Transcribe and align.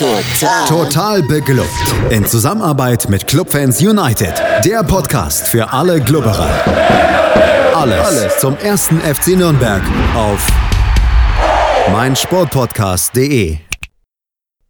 Total. 0.00 0.66
Total 0.66 1.22
beglückt. 1.22 1.68
In 2.08 2.24
Zusammenarbeit 2.24 3.10
mit 3.10 3.26
Clubfans 3.26 3.82
United. 3.82 4.32
Der 4.64 4.82
Podcast 4.82 5.46
für 5.46 5.74
alle 5.74 6.00
Glubberer. 6.00 6.48
Alles, 7.74 8.06
Alles 8.06 8.38
zum 8.38 8.56
ersten 8.56 8.98
FC 9.00 9.36
Nürnberg 9.36 9.82
auf 10.16 10.48
meinsportpodcast.de. 11.92 13.58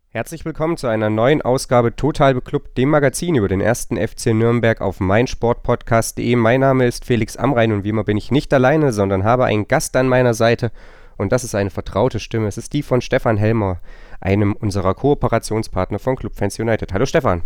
Herzlich 0.09 0.45
willkommen 0.45 0.77
zu 0.77 0.89
einer 0.89 1.11
neuen 1.11 1.43
Ausgabe 1.43 1.95
Total 1.95 2.35
Beklubbt, 2.35 2.77
dem 2.77 2.89
Magazin 2.89 3.37
über 3.37 3.47
den 3.47 3.61
ersten 3.61 3.99
FC 3.99 4.35
Nürnberg 4.35 4.81
auf 4.81 4.99
meinsportpodcast.de. 4.99 6.35
Mein 6.35 6.59
Name 6.59 6.87
ist 6.89 7.05
Felix 7.05 7.37
Amrein 7.37 7.71
und 7.71 7.85
wie 7.85 7.91
immer 7.91 8.03
bin 8.03 8.17
ich 8.17 8.33
nicht 8.33 8.53
alleine, 8.53 8.93
sondern 8.93 9.23
habe 9.23 9.45
einen 9.45 9.69
Gast 9.69 9.95
an 9.95 10.09
meiner 10.09 10.35
Seite 10.35 10.73
und 11.21 11.33
das 11.33 11.45
ist 11.45 11.55
eine 11.55 11.69
vertraute 11.69 12.19
Stimme. 12.19 12.49
Es 12.49 12.57
ist 12.57 12.73
die 12.73 12.83
von 12.83 13.03
Stefan 13.03 13.37
Helmer, 13.37 13.79
einem 14.21 14.53
unserer 14.53 14.95
Kooperationspartner 14.95 15.99
von 15.99 16.17
Clubfans 16.17 16.59
United. 16.59 16.93
Hallo 16.93 17.07
Stefan. 17.07 17.43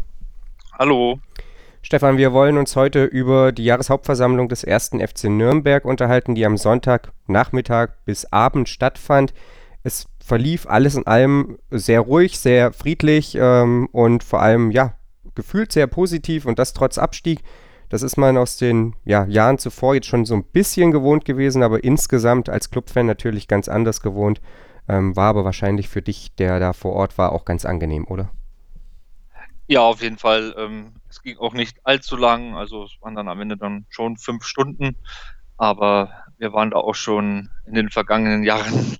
Hallo. 0.78 1.18
Stefan, 1.82 2.16
wir 2.16 2.32
wollen 2.32 2.56
uns 2.56 2.76
heute 2.76 3.04
über 3.04 3.52
die 3.52 3.64
Jahreshauptversammlung 3.64 4.48
des 4.48 4.64
ersten 4.64 5.06
FC 5.06 5.24
Nürnberg 5.24 5.84
unterhalten, 5.84 6.34
die 6.34 6.46
am 6.46 6.56
Sonntagnachmittag 6.56 7.90
bis 8.06 8.32
Abend 8.32 8.68
stattfand. 8.68 9.34
Es 9.82 10.06
verlief 10.18 10.66
alles 10.66 10.94
in 10.94 11.06
allem 11.06 11.58
sehr 11.70 12.00
ruhig, 12.00 12.38
sehr 12.38 12.72
friedlich 12.72 13.36
ähm, 13.38 13.88
und 13.92 14.24
vor 14.24 14.40
allem, 14.40 14.70
ja, 14.70 14.94
gefühlt 15.34 15.72
sehr 15.72 15.86
positiv 15.86 16.46
und 16.46 16.58
das 16.58 16.72
trotz 16.72 16.96
Abstieg. 16.96 17.40
Das 17.90 18.02
ist 18.02 18.16
man 18.16 18.38
aus 18.38 18.56
den 18.56 18.94
ja, 19.04 19.26
Jahren 19.26 19.58
zuvor 19.58 19.94
jetzt 19.94 20.06
schon 20.06 20.24
so 20.24 20.34
ein 20.34 20.44
bisschen 20.44 20.90
gewohnt 20.90 21.24
gewesen, 21.26 21.62
aber 21.62 21.84
insgesamt 21.84 22.48
als 22.48 22.70
Clubfan 22.70 23.06
natürlich 23.06 23.46
ganz 23.46 23.68
anders 23.68 24.00
gewohnt. 24.00 24.40
Ähm, 24.88 25.16
war 25.16 25.30
aber 25.30 25.44
wahrscheinlich 25.44 25.88
für 25.88 26.02
dich, 26.02 26.34
der 26.34 26.60
da 26.60 26.72
vor 26.72 26.92
Ort 26.92 27.16
war, 27.16 27.32
auch 27.32 27.44
ganz 27.44 27.64
angenehm, 27.64 28.06
oder? 28.06 28.30
Ja, 29.66 29.80
auf 29.80 30.02
jeden 30.02 30.18
Fall. 30.18 30.54
Ähm, 30.58 30.94
es 31.08 31.22
ging 31.22 31.38
auch 31.38 31.54
nicht 31.54 31.78
allzu 31.84 32.16
lang, 32.16 32.54
also 32.54 32.84
es 32.84 32.92
waren 33.00 33.14
dann 33.14 33.28
am 33.28 33.40
Ende 33.40 33.56
dann 33.56 33.86
schon 33.88 34.18
fünf 34.18 34.44
Stunden, 34.44 34.96
aber 35.56 36.10
wir 36.36 36.52
waren 36.52 36.70
da 36.70 36.76
auch 36.76 36.94
schon 36.94 37.48
in 37.66 37.74
den 37.74 37.88
vergangenen 37.90 38.42
Jahren 38.44 38.98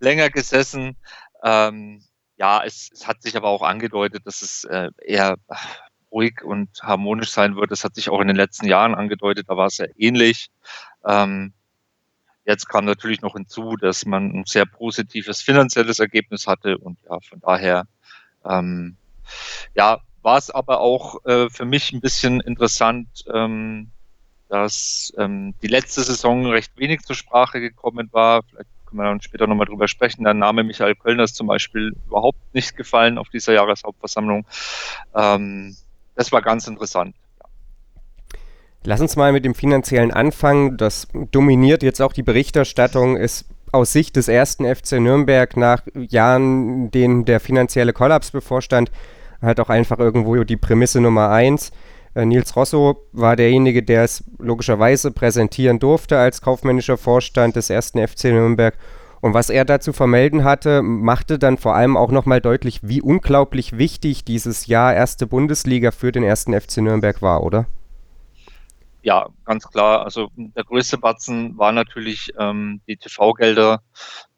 länger 0.00 0.28
gesessen. 0.28 0.96
Ähm, 1.42 2.04
ja, 2.36 2.62
es, 2.64 2.90
es, 2.92 3.06
hat 3.06 3.22
sich 3.22 3.36
aber 3.36 3.48
auch 3.48 3.62
angedeutet, 3.62 4.26
dass 4.26 4.42
es 4.42 4.64
äh, 4.64 4.90
eher 5.02 5.36
ruhig 6.10 6.42
und 6.42 6.68
harmonisch 6.82 7.30
sein 7.30 7.56
wird. 7.56 7.70
Das 7.70 7.84
hat 7.84 7.94
sich 7.94 8.10
auch 8.10 8.20
in 8.20 8.28
den 8.28 8.36
letzten 8.36 8.66
Jahren 8.66 8.94
angedeutet, 8.94 9.48
da 9.48 9.56
war 9.56 9.66
es 9.66 9.78
ja 9.78 9.86
ähnlich. 9.96 10.48
Ähm, 11.06 11.54
jetzt 12.44 12.68
kam 12.68 12.84
natürlich 12.84 13.22
noch 13.22 13.34
hinzu, 13.34 13.76
dass 13.76 14.04
man 14.04 14.30
ein 14.30 14.44
sehr 14.46 14.66
positives 14.66 15.40
finanzielles 15.42 15.98
Ergebnis 15.98 16.46
hatte 16.46 16.78
und 16.78 16.98
ja, 17.08 17.18
von 17.20 17.40
daher, 17.40 17.86
ähm, 18.44 18.96
ja, 19.74 20.00
war 20.22 20.38
es 20.38 20.50
aber 20.50 20.80
auch 20.80 21.24
äh, 21.26 21.50
für 21.50 21.64
mich 21.64 21.92
ein 21.92 22.00
bisschen 22.00 22.40
interessant, 22.40 23.08
ähm, 23.32 23.90
dass 24.48 25.12
ähm, 25.18 25.54
die 25.62 25.66
letzte 25.66 26.02
Saison 26.02 26.46
recht 26.46 26.72
wenig 26.76 27.02
zur 27.02 27.16
Sprache 27.16 27.60
gekommen 27.60 28.08
war. 28.12 28.42
Vielleicht 28.42 28.70
können 28.86 29.00
wir 29.00 29.04
dann 29.04 29.20
später 29.20 29.46
nochmal 29.46 29.66
drüber 29.66 29.88
sprechen. 29.88 30.24
Der 30.24 30.34
Name 30.34 30.64
Michael 30.64 30.94
Kölner 30.94 31.24
ist 31.24 31.36
zum 31.36 31.46
Beispiel 31.46 31.94
überhaupt 32.06 32.54
nicht 32.54 32.76
gefallen 32.76 33.18
auf 33.18 33.28
dieser 33.28 33.52
Jahreshauptversammlung. 33.52 34.46
Ähm, 35.14 35.76
das 36.14 36.32
war 36.32 36.42
ganz 36.42 36.66
interessant. 36.68 37.16
Lass 38.86 39.00
uns 39.00 39.16
mal 39.16 39.32
mit 39.32 39.44
dem 39.44 39.54
finanziellen 39.54 40.10
anfangen. 40.10 40.76
Das 40.76 41.08
dominiert 41.30 41.82
jetzt 41.82 42.02
auch 42.02 42.12
die 42.12 42.22
Berichterstattung, 42.22 43.16
ist 43.16 43.46
aus 43.72 43.92
Sicht 43.92 44.16
des 44.16 44.28
ersten 44.28 44.72
FC 44.72 45.00
Nürnberg 45.00 45.56
nach 45.56 45.82
Jahren, 45.94 46.90
denen 46.90 47.24
der 47.24 47.40
finanzielle 47.40 47.92
Kollaps 47.92 48.30
bevorstand, 48.30 48.90
halt 49.42 49.58
auch 49.58 49.70
einfach 49.70 49.98
irgendwo 49.98 50.44
die 50.44 50.56
Prämisse 50.56 51.00
Nummer 51.00 51.30
eins. 51.30 51.72
Äh, 52.14 52.26
Nils 52.26 52.54
Rosso 52.54 53.04
war 53.12 53.36
derjenige, 53.36 53.82
der 53.82 54.04
es 54.04 54.22
logischerweise 54.38 55.10
präsentieren 55.10 55.78
durfte 55.80 56.18
als 56.18 56.40
kaufmännischer 56.40 56.96
Vorstand 56.96 57.56
des 57.56 57.70
ersten 57.70 58.06
FC 58.06 58.26
Nürnberg 58.26 58.76
und 59.24 59.32
was 59.32 59.48
er 59.48 59.64
dazu 59.64 59.94
vermelden 59.94 60.44
hatte, 60.44 60.82
machte 60.82 61.38
dann 61.38 61.56
vor 61.56 61.74
allem 61.74 61.96
auch 61.96 62.10
nochmal 62.10 62.42
deutlich, 62.42 62.80
wie 62.82 63.00
unglaublich 63.00 63.78
wichtig 63.78 64.26
dieses 64.26 64.66
Jahr 64.66 64.92
erste 64.94 65.26
Bundesliga 65.26 65.92
für 65.92 66.12
den 66.12 66.22
ersten 66.22 66.52
FC 66.52 66.82
Nürnberg 66.82 67.22
war, 67.22 67.42
oder? 67.42 67.64
Ja, 69.04 69.28
ganz 69.44 69.68
klar. 69.68 70.02
Also 70.02 70.30
der 70.34 70.64
größte 70.64 70.96
Batzen 70.96 71.58
war 71.58 71.72
natürlich 71.72 72.32
ähm, 72.38 72.80
die 72.88 72.96
TV-Gelder. 72.96 73.82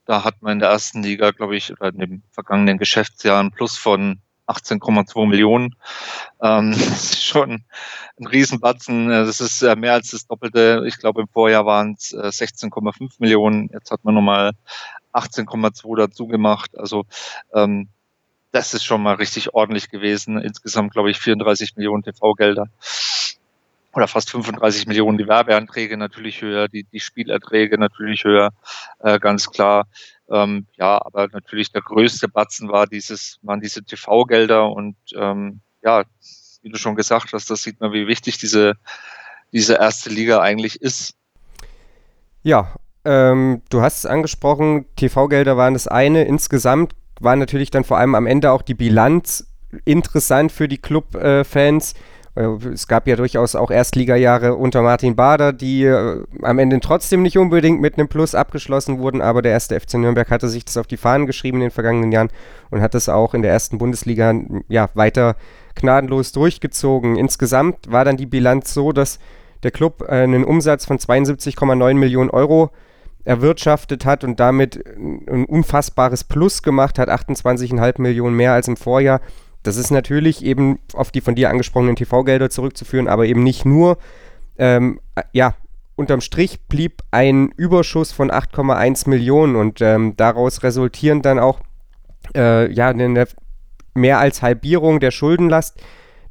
Da 0.06 0.25
hat 0.25 0.43
man 0.43 0.54
in 0.54 0.59
der 0.59 0.71
ersten 0.71 1.04
Liga, 1.04 1.31
glaube 1.31 1.56
ich, 1.56 1.71
oder 1.71 1.91
in 1.91 1.99
den 2.00 2.22
vergangenen 2.32 2.77
Geschäftsjahren 2.77 3.53
plus 3.53 3.78
von 3.78 4.19
18,2 4.49 5.28
Millionen. 5.28 5.77
Ähm, 6.43 6.72
das 6.77 7.12
ist 7.12 7.25
schon 7.25 7.65
ein 8.19 8.27
Riesenbatzen. 8.27 9.09
Das 9.09 9.41
ist 9.41 9.62
äh, 9.62 9.77
mehr 9.77 9.93
als 9.93 10.10
das 10.10 10.27
Doppelte. 10.27 10.83
Ich 10.88 10.98
glaube, 10.98 11.21
im 11.21 11.28
Vorjahr 11.28 11.65
waren 11.65 11.94
es 11.97 12.12
16,5 12.12 13.21
Millionen. 13.21 13.71
Jetzt 13.72 13.93
hat 13.93 14.04
man 14.04 14.16
nochmal 14.16 14.50
18,2 15.12 15.97
dazu 15.97 16.27
gemacht. 16.27 16.77
Also 16.77 17.04
ähm, 17.54 17.88
das 18.50 18.75
ist 18.75 18.83
schon 18.83 19.00
mal 19.00 19.15
richtig 19.15 19.54
ordentlich 19.54 19.91
gewesen. 19.91 20.41
Insgesamt, 20.41 20.93
glaube 20.93 21.12
ich, 21.12 21.21
34 21.21 21.77
Millionen 21.77 22.03
TV-Gelder 22.03 22.69
oder 23.97 24.09
fast 24.09 24.31
35 24.31 24.87
Millionen 24.87 25.17
die 25.17 25.27
Werbeanträge 25.27 25.97
natürlich 25.97 26.43
höher, 26.43 26.69
die, 26.69 26.84
die 26.84 27.01
Spielerträge 27.01 27.79
natürlich 27.79 28.25
höher, 28.25 28.51
äh, 29.01 29.19
ganz 29.19 29.51
klar. 29.51 29.87
Ähm, 30.31 30.67
ja, 30.77 31.01
aber 31.03 31.29
natürlich 31.29 31.73
der 31.73 31.81
größte 31.81 32.29
Batzen 32.29 32.69
war 32.69 32.87
dieses, 32.87 33.39
waren 33.43 33.61
diese 33.61 33.83
TV-Gelder 33.83 34.71
und 34.71 34.97
ähm, 35.15 35.61
ja, 35.83 36.05
wie 36.62 36.69
du 36.69 36.77
schon 36.77 36.95
gesagt 36.95 37.33
hast, 37.33 37.49
das 37.49 37.62
sieht 37.62 37.81
man, 37.81 37.93
wie 37.93 38.07
wichtig 38.07 38.37
diese, 38.37 38.75
diese 39.53 39.75
erste 39.75 40.11
Liga 40.11 40.41
eigentlich 40.41 40.83
ist. 40.83 41.15
Ja, 42.43 42.75
ähm, 43.07 43.63
du 43.71 43.81
hast 43.81 43.99
es 43.99 44.07
angesprochen, 44.07 44.84
TV-Gelder 44.97 45.57
waren 45.57 45.73
das 45.73 45.89
eine. 45.89 46.25
Insgesamt 46.25 46.93
war 47.19 47.34
natürlich 47.34 47.71
dann 47.71 47.84
vor 47.84 47.97
allem 47.97 48.15
am 48.15 48.27
Ende 48.27 48.51
auch 48.51 48.63
die 48.63 48.75
Bilanz 48.75 49.47
interessant 49.87 50.53
für 50.53 50.69
die 50.69 50.78
Club-Fans. 50.78 51.93
Äh, 51.93 51.97
es 52.36 52.86
gab 52.86 53.08
ja 53.08 53.16
durchaus 53.16 53.56
auch 53.56 53.70
Erstligajahre 53.70 54.54
unter 54.54 54.82
Martin 54.82 55.16
Bader, 55.16 55.54
die 55.54 55.84
äh, 55.84 56.22
am 56.42 56.58
Ende 56.58 56.78
trotzdem 56.80 57.22
nicht 57.22 57.38
unbedingt 57.38 57.80
mit 57.80 57.97
einem 57.97 58.08
Plus 58.08 58.34
abgeschlossen 58.34 58.98
wurden, 58.98 59.22
aber 59.22 59.41
der 59.41 59.52
erste 59.52 59.78
FC 59.80 59.94
Nürnberg 59.94 60.30
hatte 60.30 60.48
sich 60.48 60.64
das 60.66 60.76
auf 60.76 60.86
die 60.86 60.98
Fahnen 60.98 61.26
geschrieben 61.26 61.58
in 61.58 61.62
den 61.62 61.70
vergangenen 61.70 62.12
Jahren 62.12 62.28
und 62.70 62.82
hat 62.82 62.92
das 62.92 63.08
auch 63.08 63.32
in 63.32 63.41
der 63.41 63.52
ersten 63.52 63.78
Bundesliga 63.78 64.34
ja, 64.69 64.91
weiter 64.92 65.36
gnadenlos 65.76 66.32
durchgezogen. 66.32 67.16
Insgesamt 67.16 67.91
war 67.91 68.04
dann 68.04 68.19
die 68.19 68.26
Bilanz 68.26 68.74
so, 68.74 68.92
dass 68.92 69.18
der 69.62 69.70
Club 69.70 70.03
äh, 70.03 70.12
einen 70.12 70.44
Umsatz 70.44 70.84
von 70.84 70.98
72,9 70.98 71.94
Millionen 71.94 72.30
Euro 72.30 72.70
erwirtschaftet 73.24 74.04
hat 74.04 74.24
und 74.24 74.38
damit 74.38 74.84
ein 74.86 75.47
unfassbares 75.47 76.22
Plus 76.24 76.62
gemacht 76.62 76.98
hat, 76.98 77.08
28,5 77.08 78.00
Millionen 78.00 78.36
mehr 78.36 78.53
als 78.53 78.68
im 78.68 78.76
Vorjahr. 78.76 79.20
Das 79.66 79.77
ist 79.77 79.91
natürlich 79.91 80.44
eben 80.44 80.78
auf 80.93 81.10
die 81.10 81.21
von 81.21 81.34
dir 81.34 81.50
angesprochenen 81.50 81.97
TV-Gelder 81.97 82.50
zurückzuführen, 82.50 83.09
aber 83.09 83.27
eben 83.27 83.43
nicht 83.43 83.65
nur. 83.65 83.99
Ähm, 84.59 85.00
ja, 85.32 85.54
unterm 85.97 86.21
Strich 86.21 86.60
blieb 86.69 87.03
ein 87.10 87.50
Überschuss 87.56 88.12
von 88.12 88.31
8,1 88.31 89.09
Millionen 89.09 89.56
und 89.56 89.81
ähm, 89.81 90.15
daraus 90.16 90.62
resultieren 90.62 91.22
dann 91.22 91.38
auch 91.38 91.60
äh, 92.34 92.71
ja, 92.72 92.88
eine 92.88 93.27
mehr 93.94 94.19
als 94.19 94.43
Halbierung 94.43 95.00
der 95.00 95.10
Schuldenlast. 95.10 95.83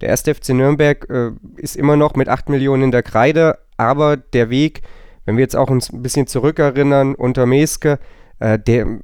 Der 0.01 0.11
1. 0.11 0.21
FC 0.21 0.49
Nürnberg 0.49 1.09
äh, 1.09 1.31
ist 1.57 1.75
immer 1.75 1.97
noch 1.97 2.15
mit 2.15 2.29
8 2.29 2.49
Millionen 2.49 2.83
in 2.83 2.91
der 2.91 3.03
Kreide, 3.03 3.57
aber 3.75 4.17
der 4.17 4.49
Weg, 4.49 4.81
wenn 5.25 5.35
wir 5.35 5.43
jetzt 5.43 5.55
auch 5.55 5.69
uns 5.69 5.91
ein 5.91 6.01
bisschen 6.01 6.27
zurückerinnern, 6.27 7.15
unter 7.15 7.45
Meske, 7.45 7.99
äh, 8.39 8.59
der 8.59 8.99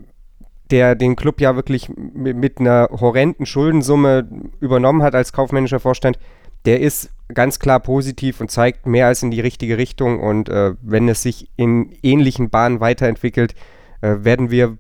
der 0.72 0.96
den 0.96 1.16
Club 1.16 1.42
ja 1.42 1.56
wirklich 1.56 1.90
mit 1.96 2.59
einer 2.59 2.90
horrenden 2.92 3.46
Schuldensumme 3.46 4.28
übernommen 4.60 5.04
hat 5.04 5.16
als 5.16 5.34
kaufmännischer 5.34 5.80
Vorstand, 5.80 6.18
der 6.66 6.80
ist 6.80 7.10
ganz 7.34 7.60
klar 7.60 7.80
positiv 7.80 8.40
und 8.40 8.51
zeigt 8.51 8.86
mehr 8.86 9.07
als 9.07 9.24
in 9.24 9.31
die 9.31 9.42
richtige 9.42 9.78
Richtung. 9.78 10.19
Und 10.19 10.50
äh, 10.50 10.74
wenn 10.81 11.10
es 11.10 11.24
sich 11.24 11.50
in 11.56 11.92
ähnlichen 12.04 12.50
Bahnen 12.50 12.80
weiterentwickelt, 12.80 13.56
äh, 14.01 14.18
werden 14.19 14.51
wir 14.51 14.78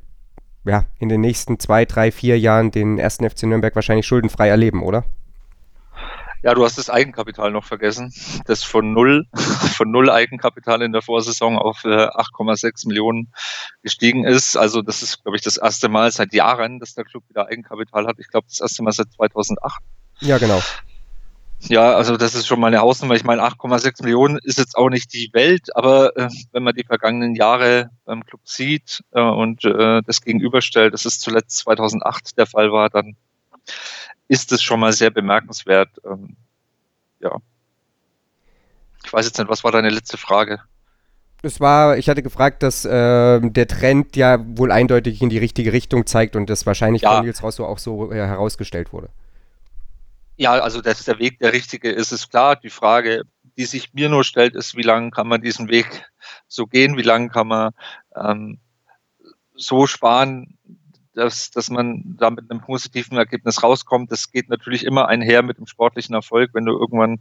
ja, 0.65 0.85
in 0.99 1.09
den 1.09 1.21
nächsten 1.21 1.59
zwei, 1.59 1.85
drei, 1.85 2.11
vier 2.11 2.37
Jahren 2.39 2.71
den 2.71 2.99
ersten 2.99 3.27
FC 3.27 3.43
Nürnberg 3.43 3.75
wahrscheinlich 3.75 4.05
schuldenfrei 4.05 4.47
erleben, 4.47 4.83
oder? 4.83 5.05
Ja, 6.43 6.55
du 6.55 6.65
hast 6.65 6.77
das 6.77 6.89
Eigenkapital 6.89 7.51
noch 7.51 7.65
vergessen, 7.65 8.11
das 8.45 8.63
von 8.63 8.93
null, 8.93 9.27
von 9.77 9.91
null 9.91 10.09
Eigenkapital 10.09 10.81
in 10.81 10.91
der 10.91 11.03
Vorsaison 11.03 11.57
auf 11.57 11.83
äh, 11.85 12.07
8,6 12.07 12.87
Millionen 12.87 13.31
gestiegen 13.83 14.25
ist. 14.25 14.57
Also 14.57 14.81
das 14.81 15.03
ist, 15.03 15.21
glaube 15.21 15.37
ich, 15.37 15.43
das 15.43 15.57
erste 15.57 15.87
Mal 15.87 16.11
seit 16.11 16.33
Jahren, 16.33 16.79
dass 16.79 16.95
der 16.95 17.05
Club 17.05 17.23
wieder 17.29 17.47
Eigenkapital 17.47 18.07
hat. 18.07 18.17
Ich 18.17 18.29
glaube, 18.29 18.47
das 18.49 18.59
erste 18.59 18.81
Mal 18.81 18.91
seit 18.91 19.11
2008. 19.13 19.81
Ja, 20.21 20.39
genau. 20.39 20.61
Ja, 21.69 21.93
also 21.93 22.17
das 22.17 22.33
ist 22.33 22.47
schon 22.47 22.59
mal 22.59 22.67
eine 22.67 22.79
Hausnummer. 22.79 23.13
Ich 23.13 23.23
meine, 23.23 23.43
8,6 23.43 24.01
Millionen 24.01 24.39
ist 24.41 24.57
jetzt 24.57 24.75
auch 24.75 24.89
nicht 24.89 25.13
die 25.13 25.29
Welt, 25.33 25.75
aber 25.75 26.17
äh, 26.17 26.27
wenn 26.53 26.63
man 26.63 26.73
die 26.73 26.83
vergangenen 26.83 27.35
Jahre 27.35 27.91
beim 28.05 28.25
Club 28.25 28.41
sieht 28.45 29.03
äh, 29.11 29.21
und 29.21 29.63
äh, 29.63 30.01
das 30.03 30.21
gegenüberstellt, 30.21 30.93
dass 30.95 31.05
es 31.05 31.19
zuletzt 31.19 31.57
2008 31.57 32.35
der 32.37 32.47
Fall 32.47 32.71
war, 32.71 32.89
dann 32.89 33.15
ist 34.31 34.53
es 34.53 34.63
schon 34.63 34.79
mal 34.79 34.93
sehr 34.93 35.09
bemerkenswert. 35.09 35.89
Ähm, 36.05 36.37
ja. 37.19 37.35
Ich 39.03 39.11
weiß 39.11 39.25
jetzt 39.25 39.37
nicht, 39.37 39.49
was 39.49 39.65
war 39.65 39.73
deine 39.73 39.89
letzte 39.89 40.15
Frage? 40.15 40.61
Es 41.41 41.59
war, 41.59 41.97
ich 41.97 42.07
hatte 42.07 42.23
gefragt, 42.23 42.63
dass 42.63 42.85
äh, 42.85 43.41
der 43.41 43.67
Trend 43.67 44.15
ja 44.15 44.37
wohl 44.57 44.71
eindeutig 44.71 45.21
in 45.21 45.29
die 45.29 45.37
richtige 45.37 45.73
Richtung 45.73 46.05
zeigt 46.05 46.37
und 46.37 46.49
das 46.49 46.65
wahrscheinlich 46.65 47.01
ja. 47.01 47.15
von 47.15 47.25
Nils 47.25 47.43
Rosso 47.43 47.65
auch 47.65 47.77
so 47.77 48.13
äh, 48.13 48.15
herausgestellt 48.15 48.93
wurde. 48.93 49.09
Ja, 50.37 50.53
also 50.53 50.79
dass 50.79 51.03
der 51.03 51.19
Weg 51.19 51.39
der 51.39 51.51
richtige 51.51 51.91
ist, 51.91 52.13
ist 52.13 52.29
klar. 52.29 52.55
Die 52.55 52.69
Frage, 52.69 53.23
die 53.57 53.65
sich 53.65 53.93
mir 53.93 54.07
nur 54.07 54.23
stellt, 54.23 54.55
ist, 54.55 54.77
wie 54.77 54.81
lange 54.81 55.11
kann 55.11 55.27
man 55.27 55.41
diesen 55.41 55.67
Weg 55.67 56.05
so 56.47 56.67
gehen? 56.67 56.95
Wie 56.95 57.01
lange 57.01 57.27
kann 57.27 57.47
man 57.47 57.73
ähm, 58.15 58.59
so 59.55 59.87
sparen, 59.87 60.57
dass, 61.13 61.51
dass 61.51 61.69
man 61.69 62.15
da 62.17 62.29
mit 62.29 62.49
einem 62.49 62.61
positiven 62.61 63.17
Ergebnis 63.17 63.63
rauskommt? 63.63 64.11
Das 64.11 64.31
geht 64.31 64.49
natürlich 64.49 64.85
immer 64.85 65.07
einher 65.07 65.43
mit 65.43 65.57
dem 65.57 65.67
sportlichen 65.67 66.15
Erfolg. 66.15 66.51
Wenn 66.53 66.65
du 66.65 66.71
irgendwann 66.71 67.19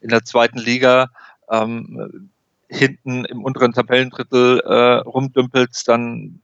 in 0.00 0.08
der 0.08 0.24
zweiten 0.24 0.58
Liga 0.58 1.10
ähm, 1.50 2.30
hinten 2.68 3.24
im 3.24 3.44
unteren 3.44 3.72
Tabellendrittel 3.72 4.60
äh, 4.60 4.98
rumdümpelst, 5.00 5.88
dann 5.88 6.40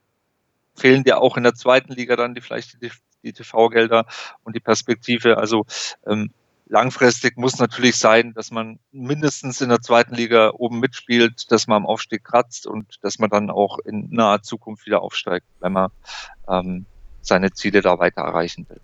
fehlen 0.75 1.05
dir 1.05 1.19
auch 1.21 1.37
in 1.37 1.45
der 1.45 1.55
zweiten 1.55 1.93
Liga 1.93 2.17
dann 2.17 2.35
die 2.35 2.41
vielleicht 2.41 2.83
die, 2.83 2.91
die 3.23 3.33
TV-Gelder 3.33 4.07
und 4.43 4.57
die 4.57 4.61
Perspektive. 4.61 5.39
Also 5.39 5.67
ähm, 6.07 6.31
langfristig 6.67 7.37
muss 7.37 7.59
natürlich 7.59 7.97
sein, 7.97 8.33
dass 8.35 8.51
man 8.51 8.79
mindestens 8.93 9.61
in 9.61 9.69
der 9.69 9.81
zweiten 9.81 10.15
Liga 10.15 10.53
oben 10.55 10.81
mitspielt, 10.81 11.51
dass 11.51 11.67
man 11.67 11.79
am 11.79 11.87
Aufstieg 11.87 12.25
kratzt 12.25 12.67
und 12.67 12.99
dass 13.03 13.19
man 13.19 13.31
dann 13.31 13.51
auch 13.51 13.79
in 13.81 14.09
naher 14.11 14.43
Zukunft 14.43 14.87
wieder 14.87 15.03
aufsteigt, 15.03 15.47
wenn 15.61 15.73
man 15.73 15.91
ähm, 16.49 16.87
seine 17.21 17.53
Ziele 17.53 17.81
da 17.81 17.99
weiter 17.99 18.23
erreichen 18.23 18.67
will. 18.69 18.81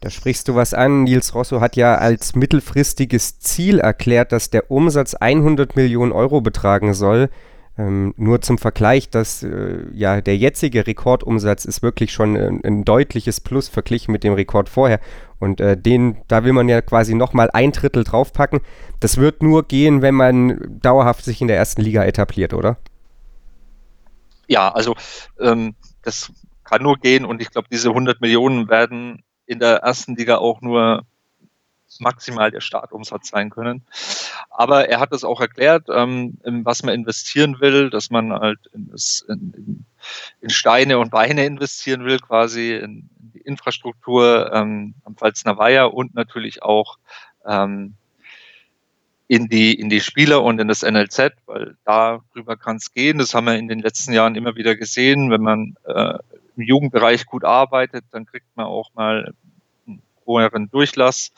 Da 0.00 0.08
sprichst 0.08 0.48
du 0.48 0.54
was 0.54 0.72
an. 0.72 1.04
Nils 1.04 1.34
Rosso 1.34 1.60
hat 1.60 1.76
ja 1.76 1.96
als 1.96 2.34
mittelfristiges 2.34 3.38
Ziel 3.38 3.80
erklärt, 3.80 4.32
dass 4.32 4.48
der 4.48 4.70
Umsatz 4.70 5.14
100 5.14 5.76
Millionen 5.76 6.12
Euro 6.12 6.40
betragen 6.40 6.94
soll. 6.94 7.28
Ähm, 7.80 8.12
nur 8.18 8.42
zum 8.42 8.58
Vergleich, 8.58 9.08
dass 9.08 9.42
äh, 9.42 9.86
ja 9.94 10.20
der 10.20 10.36
jetzige 10.36 10.86
Rekordumsatz 10.86 11.64
ist 11.64 11.82
wirklich 11.82 12.12
schon 12.12 12.36
ein, 12.36 12.60
ein, 12.62 12.84
deutliches 12.84 13.40
Plus 13.40 13.70
verglichen 13.70 14.12
mit 14.12 14.22
dem 14.22 14.34
Rekord 14.34 14.68
vorher. 14.68 15.00
Und 15.38 15.62
äh, 15.62 15.78
den, 15.78 16.18
da 16.28 16.44
will 16.44 16.52
man 16.52 16.68
ja 16.68 16.82
quasi 16.82 17.14
nochmal 17.14 17.48
ein 17.52 17.72
Drittel 17.72 18.04
draufpacken. 18.04 18.60
Das 18.98 19.16
wird 19.16 19.42
nur 19.42 19.66
gehen, 19.66 20.02
wenn 20.02 20.14
man 20.14 20.78
dauerhaft 20.82 21.24
sich 21.24 21.40
in 21.40 21.48
der 21.48 21.56
ersten 21.56 21.80
Liga 21.80 22.04
etabliert, 22.04 22.52
oder? 22.52 22.76
Ja, 24.46 24.70
also 24.72 24.94
ähm, 25.40 25.74
das 26.02 26.32
kann 26.64 26.82
nur 26.82 26.98
gehen 26.98 27.24
und 27.24 27.40
ich 27.40 27.50
glaube, 27.50 27.68
diese 27.72 27.88
100 27.88 28.20
Millionen 28.20 28.68
werden 28.68 29.22
in 29.46 29.58
der 29.58 29.76
ersten 29.76 30.16
Liga 30.16 30.36
auch 30.36 30.60
nur 30.60 31.06
maximal 31.98 32.50
der 32.50 32.60
Startumsatz 32.60 33.28
sein 33.28 33.50
können. 33.50 33.82
Aber 34.50 34.88
er 34.88 35.00
hat 35.00 35.12
es 35.12 35.24
auch 35.24 35.40
erklärt, 35.40 35.86
ähm, 35.92 36.38
was 36.44 36.82
man 36.82 36.94
investieren 36.94 37.60
will, 37.60 37.90
dass 37.90 38.10
man 38.10 38.32
halt 38.32 38.60
in, 38.72 38.90
das, 38.90 39.24
in, 39.28 39.84
in 40.40 40.50
Steine 40.50 40.98
und 40.98 41.10
Beine 41.10 41.44
investieren 41.44 42.04
will, 42.04 42.18
quasi 42.18 42.74
in, 42.74 43.08
in 43.20 43.32
die 43.34 43.40
Infrastruktur 43.40 44.52
ähm, 44.52 44.94
am 45.04 45.16
Pfalzner 45.16 45.58
Weiher 45.58 45.92
und 45.92 46.14
natürlich 46.14 46.62
auch 46.62 46.98
ähm, 47.46 47.94
in 49.30 49.48
die, 49.48 49.74
in 49.74 49.88
die 49.88 50.00
Spieler 50.00 50.42
und 50.42 50.60
in 50.60 50.66
das 50.66 50.82
NLZ, 50.82 51.34
weil 51.46 51.76
darüber 51.84 52.56
kann 52.56 52.76
es 52.76 52.92
gehen. 52.92 53.18
Das 53.18 53.32
haben 53.32 53.46
wir 53.46 53.56
in 53.56 53.68
den 53.68 53.78
letzten 53.78 54.12
Jahren 54.12 54.34
immer 54.34 54.56
wieder 54.56 54.74
gesehen. 54.74 55.30
Wenn 55.30 55.42
man 55.42 55.76
äh, 55.84 56.18
im 56.56 56.62
Jugendbereich 56.64 57.26
gut 57.26 57.44
arbeitet, 57.44 58.04
dann 58.10 58.26
kriegt 58.26 58.48
man 58.56 58.66
auch 58.66 58.90
mal 58.94 59.32
höheren 60.38 60.70
Durchlass 60.70 61.32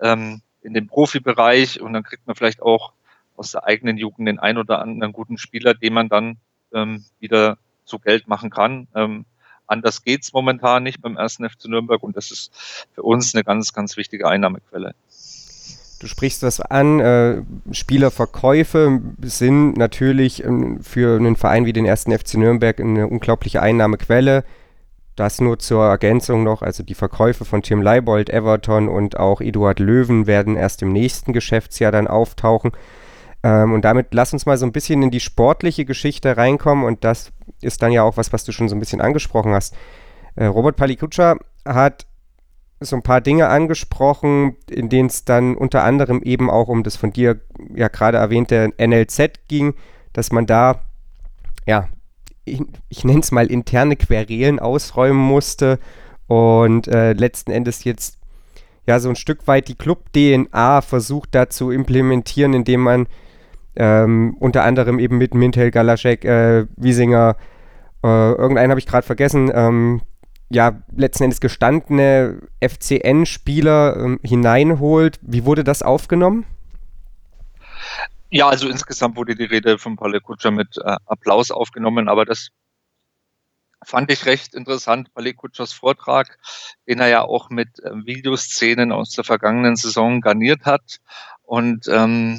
ähm, 0.00 0.42
in 0.62 0.74
den 0.74 0.86
Profibereich 0.86 1.80
und 1.80 1.92
dann 1.92 2.02
kriegt 2.02 2.26
man 2.26 2.36
vielleicht 2.36 2.62
auch 2.62 2.92
aus 3.36 3.52
der 3.52 3.64
eigenen 3.64 3.98
Jugend 3.98 4.28
den 4.28 4.38
ein 4.38 4.58
oder 4.58 4.80
anderen 4.80 5.12
guten 5.12 5.38
Spieler, 5.38 5.74
den 5.74 5.92
man 5.92 6.08
dann 6.08 6.38
ähm, 6.72 7.04
wieder 7.18 7.58
zu 7.84 7.98
Geld 7.98 8.28
machen 8.28 8.50
kann. 8.50 8.88
Ähm, 8.94 9.24
anders 9.66 10.02
geht's 10.02 10.32
momentan 10.32 10.82
nicht 10.82 11.00
beim 11.02 11.16
ersten 11.16 11.48
FC 11.48 11.66
Nürnberg 11.66 12.02
und 12.02 12.16
das 12.16 12.30
ist 12.30 12.88
für 12.94 13.02
uns 13.02 13.34
eine 13.34 13.44
ganz, 13.44 13.72
ganz 13.72 13.96
wichtige 13.96 14.28
Einnahmequelle. 14.28 14.94
Du 15.98 16.06
sprichst 16.08 16.42
das 16.42 16.60
an, 16.60 17.00
äh, 17.00 17.42
Spielerverkäufe 17.70 19.00
sind 19.22 19.78
natürlich 19.78 20.44
ähm, 20.44 20.82
für 20.82 21.16
einen 21.16 21.36
Verein 21.36 21.64
wie 21.64 21.72
den 21.72 21.86
ersten 21.86 22.16
FC 22.16 22.34
Nürnberg 22.34 22.78
eine 22.78 23.06
unglaubliche 23.08 23.62
Einnahmequelle. 23.62 24.44
Das 25.16 25.40
nur 25.40 25.58
zur 25.58 25.84
Ergänzung 25.84 26.44
noch, 26.44 26.60
also 26.60 26.82
die 26.82 26.94
Verkäufe 26.94 27.46
von 27.46 27.62
Tim 27.62 27.80
Leibold, 27.80 28.28
Everton 28.28 28.88
und 28.88 29.18
auch 29.18 29.40
Eduard 29.40 29.80
Löwen 29.80 30.26
werden 30.26 30.56
erst 30.56 30.82
im 30.82 30.92
nächsten 30.92 31.32
Geschäftsjahr 31.32 31.90
dann 31.90 32.06
auftauchen. 32.06 32.72
Ähm, 33.42 33.72
und 33.72 33.84
damit 33.84 34.12
lass 34.12 34.34
uns 34.34 34.44
mal 34.44 34.58
so 34.58 34.66
ein 34.66 34.72
bisschen 34.72 35.02
in 35.02 35.10
die 35.10 35.20
sportliche 35.20 35.86
Geschichte 35.86 36.36
reinkommen 36.36 36.84
und 36.84 37.02
das 37.02 37.32
ist 37.62 37.80
dann 37.82 37.92
ja 37.92 38.02
auch 38.02 38.18
was, 38.18 38.32
was 38.34 38.44
du 38.44 38.52
schon 38.52 38.68
so 38.68 38.76
ein 38.76 38.80
bisschen 38.80 39.00
angesprochen 39.00 39.54
hast. 39.54 39.74
Äh, 40.34 40.46
Robert 40.46 40.76
Palikutscha 40.76 41.36
hat 41.64 42.06
so 42.80 42.96
ein 42.96 43.02
paar 43.02 43.22
Dinge 43.22 43.48
angesprochen, 43.48 44.56
in 44.68 44.90
denen 44.90 45.08
es 45.08 45.24
dann 45.24 45.56
unter 45.56 45.82
anderem 45.82 46.22
eben 46.22 46.50
auch 46.50 46.68
um 46.68 46.82
das 46.82 46.96
von 46.96 47.10
dir 47.10 47.40
ja 47.74 47.88
gerade 47.88 48.18
erwähnte 48.18 48.70
NLZ 48.78 49.48
ging, 49.48 49.74
dass 50.12 50.30
man 50.30 50.44
da 50.46 50.82
ja 51.66 51.88
ich, 52.46 53.04
nenne 53.04 53.20
es 53.20 53.32
mal 53.32 53.50
interne 53.50 53.96
Querelen 53.96 54.58
ausräumen 54.58 55.20
musste 55.20 55.78
und 56.26 56.88
äh, 56.88 57.12
letzten 57.12 57.50
Endes 57.50 57.84
jetzt 57.84 58.18
ja 58.86 59.00
so 59.00 59.08
ein 59.08 59.16
Stück 59.16 59.46
weit 59.46 59.68
die 59.68 59.74
Club-DNA 59.74 60.80
versucht 60.80 61.34
da 61.34 61.50
zu 61.50 61.70
implementieren, 61.70 62.54
indem 62.54 62.80
man 62.80 63.06
ähm, 63.74 64.36
unter 64.38 64.62
anderem 64.62 64.98
eben 64.98 65.18
mit 65.18 65.34
Mintel, 65.34 65.70
Galaschek, 65.70 66.24
äh, 66.24 66.66
Wiesinger, 66.76 67.36
äh, 68.02 68.32
irgendeinen 68.32 68.70
habe 68.70 68.80
ich 68.80 68.86
gerade 68.86 69.06
vergessen, 69.06 69.50
ähm, 69.52 70.00
ja, 70.48 70.80
letzten 70.94 71.24
Endes 71.24 71.40
gestandene 71.40 72.38
FCN-Spieler 72.60 73.96
ähm, 73.96 74.20
hineinholt. 74.22 75.18
Wie 75.22 75.44
wurde 75.44 75.64
das 75.64 75.82
aufgenommen? 75.82 76.46
Ja, 78.36 78.50
also 78.50 78.68
insgesamt 78.68 79.16
wurde 79.16 79.34
die 79.34 79.44
Rede 79.44 79.78
von 79.78 79.96
Paul 79.96 80.20
Kutscher 80.20 80.50
mit 80.50 80.76
äh, 80.76 80.96
Applaus 81.06 81.50
aufgenommen, 81.50 82.06
aber 82.06 82.26
das 82.26 82.48
fand 83.82 84.12
ich 84.12 84.26
recht 84.26 84.54
interessant, 84.54 85.14
Paul 85.14 85.32
Kutschers 85.32 85.72
Vortrag, 85.72 86.38
den 86.86 87.00
er 87.00 87.08
ja 87.08 87.22
auch 87.22 87.48
mit 87.48 87.82
äh, 87.82 87.92
Videoszenen 88.04 88.92
aus 88.92 89.12
der 89.12 89.24
vergangenen 89.24 89.76
Saison 89.76 90.20
garniert 90.20 90.66
hat. 90.66 90.98
Und 91.44 91.88
ähm, 91.88 92.38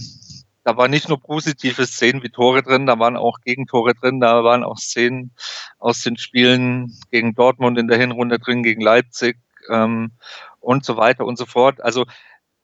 da 0.64 0.78
waren 0.78 0.92
nicht 0.92 1.10
nur 1.10 1.20
positive 1.20 1.88
Szenen 1.88 2.22
wie 2.22 2.30
Tore 2.30 2.62
drin, 2.62 2.86
da 2.86 3.00
waren 3.00 3.18
auch 3.18 3.40
Gegentore 3.42 3.96
drin, 3.96 4.20
da 4.20 4.44
waren 4.44 4.64
auch 4.64 4.78
Szenen 4.78 5.32
aus 5.80 6.02
den 6.02 6.18
Spielen 6.18 6.94
gegen 7.10 7.34
Dortmund 7.34 7.80
in 7.80 7.88
der 7.88 7.98
Hinrunde 7.98 8.38
drin, 8.38 8.62
gegen 8.62 8.82
Leipzig 8.82 9.40
ähm, 9.72 10.12
und 10.60 10.86
so 10.86 10.96
weiter 10.96 11.26
und 11.26 11.40
so 11.40 11.48
fort. 11.48 11.82
Also 11.82 12.06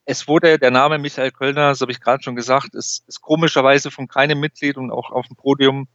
es 0.05 0.27
wurde 0.27 0.59
der 0.59 0.71
Name 0.71 0.97
Michael 0.97 1.31
Kölner, 1.31 1.69
das 1.69 1.81
habe 1.81 1.91
ich 1.91 2.01
gerade 2.01 2.23
schon 2.23 2.35
gesagt, 2.35 2.75
ist, 2.75 3.03
ist 3.07 3.21
komischerweise 3.21 3.91
von 3.91 4.07
keinem 4.07 4.39
Mitglied 4.39 4.77
und 4.77 4.91
auch 4.91 5.11
auf 5.11 5.27
dem 5.27 5.35
Podium 5.35 5.87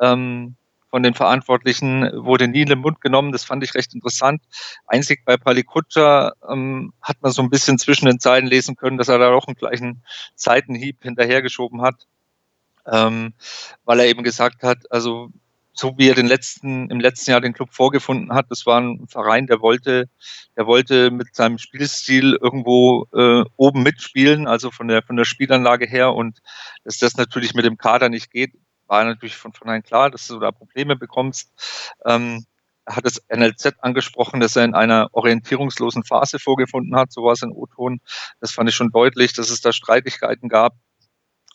ähm, 0.00 0.56
von 0.90 1.02
den 1.02 1.14
Verantwortlichen 1.14 2.10
wurde 2.24 2.48
nie 2.48 2.62
in 2.62 2.68
den 2.68 2.78
Mund 2.78 3.00
genommen. 3.00 3.32
Das 3.32 3.44
fand 3.44 3.62
ich 3.62 3.74
recht 3.74 3.94
interessant. 3.94 4.42
Einzig 4.86 5.24
bei 5.24 5.36
Palikutscha 5.36 6.32
ähm, 6.50 6.92
hat 7.02 7.20
man 7.20 7.32
so 7.32 7.42
ein 7.42 7.50
bisschen 7.50 7.78
zwischen 7.78 8.06
den 8.06 8.20
Zeilen 8.20 8.46
lesen 8.46 8.76
können, 8.76 8.96
dass 8.96 9.08
er 9.08 9.18
da 9.18 9.30
auch 9.32 9.46
einen 9.46 9.56
gleichen 9.56 10.02
Seitenhieb 10.34 11.02
hinterhergeschoben 11.02 11.82
hat, 11.82 12.06
ähm, 12.86 13.34
weil 13.84 14.00
er 14.00 14.06
eben 14.06 14.22
gesagt 14.22 14.62
hat, 14.62 14.78
also 14.90 15.30
so 15.78 15.96
wie 15.96 16.08
er 16.08 16.16
den 16.16 16.26
letzten, 16.26 16.90
im 16.90 16.98
letzten 16.98 17.30
Jahr 17.30 17.40
den 17.40 17.52
Club 17.52 17.72
vorgefunden 17.72 18.32
hat. 18.34 18.46
Das 18.50 18.66
war 18.66 18.80
ein 18.80 19.06
Verein, 19.08 19.46
der 19.46 19.60
wollte, 19.60 20.08
der 20.56 20.66
wollte 20.66 21.12
mit 21.12 21.36
seinem 21.36 21.58
Spielstil 21.58 22.36
irgendwo 22.40 23.06
äh, 23.14 23.44
oben 23.56 23.84
mitspielen, 23.84 24.48
also 24.48 24.72
von 24.72 24.88
der, 24.88 25.02
von 25.02 25.14
der 25.14 25.24
Spielanlage 25.24 25.86
her. 25.86 26.14
Und 26.14 26.40
dass 26.82 26.98
das 26.98 27.16
natürlich 27.16 27.54
mit 27.54 27.64
dem 27.64 27.78
Kader 27.78 28.08
nicht 28.08 28.32
geht, 28.32 28.54
war 28.88 29.04
natürlich 29.04 29.36
von 29.36 29.52
vornherein 29.52 29.84
klar, 29.84 30.10
dass 30.10 30.26
du 30.26 30.40
da 30.40 30.50
Probleme 30.50 30.96
bekommst. 30.96 31.52
Ähm, 32.04 32.44
er 32.84 32.96
hat 32.96 33.06
das 33.06 33.22
NLZ 33.32 33.74
angesprochen, 33.78 34.40
dass 34.40 34.56
er 34.56 34.64
in 34.64 34.74
einer 34.74 35.10
orientierungslosen 35.12 36.02
Phase 36.02 36.40
vorgefunden 36.40 36.96
hat. 36.96 37.12
So 37.12 37.22
war 37.22 37.34
es 37.34 37.42
in 37.42 37.52
O-Ton. 37.52 38.00
Das 38.40 38.50
fand 38.50 38.68
ich 38.68 38.74
schon 38.74 38.90
deutlich, 38.90 39.32
dass 39.32 39.50
es 39.50 39.60
da 39.60 39.72
Streitigkeiten 39.72 40.48
gab 40.48 40.74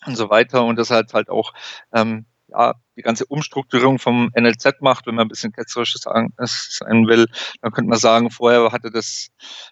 und 0.06 0.16
so 0.16 0.30
weiter. 0.30 0.64
Und 0.64 0.76
das 0.76 0.88
hat 0.88 1.12
halt 1.12 1.28
auch 1.28 1.52
ähm, 1.92 2.24
ja, 2.54 2.74
die 2.96 3.02
ganze 3.02 3.26
Umstrukturierung 3.26 3.98
vom 3.98 4.30
NLZ 4.34 4.80
macht, 4.80 5.06
wenn 5.06 5.16
man 5.16 5.26
ein 5.26 5.28
bisschen 5.28 5.52
ketzerisch 5.52 5.94
sagen, 5.94 6.32
sein 6.38 7.06
will, 7.08 7.26
dann 7.60 7.72
könnte 7.72 7.88
man 7.88 7.98
sagen, 7.98 8.30
vorher 8.30 8.70
hatte 8.70 8.90
das, 8.90 9.28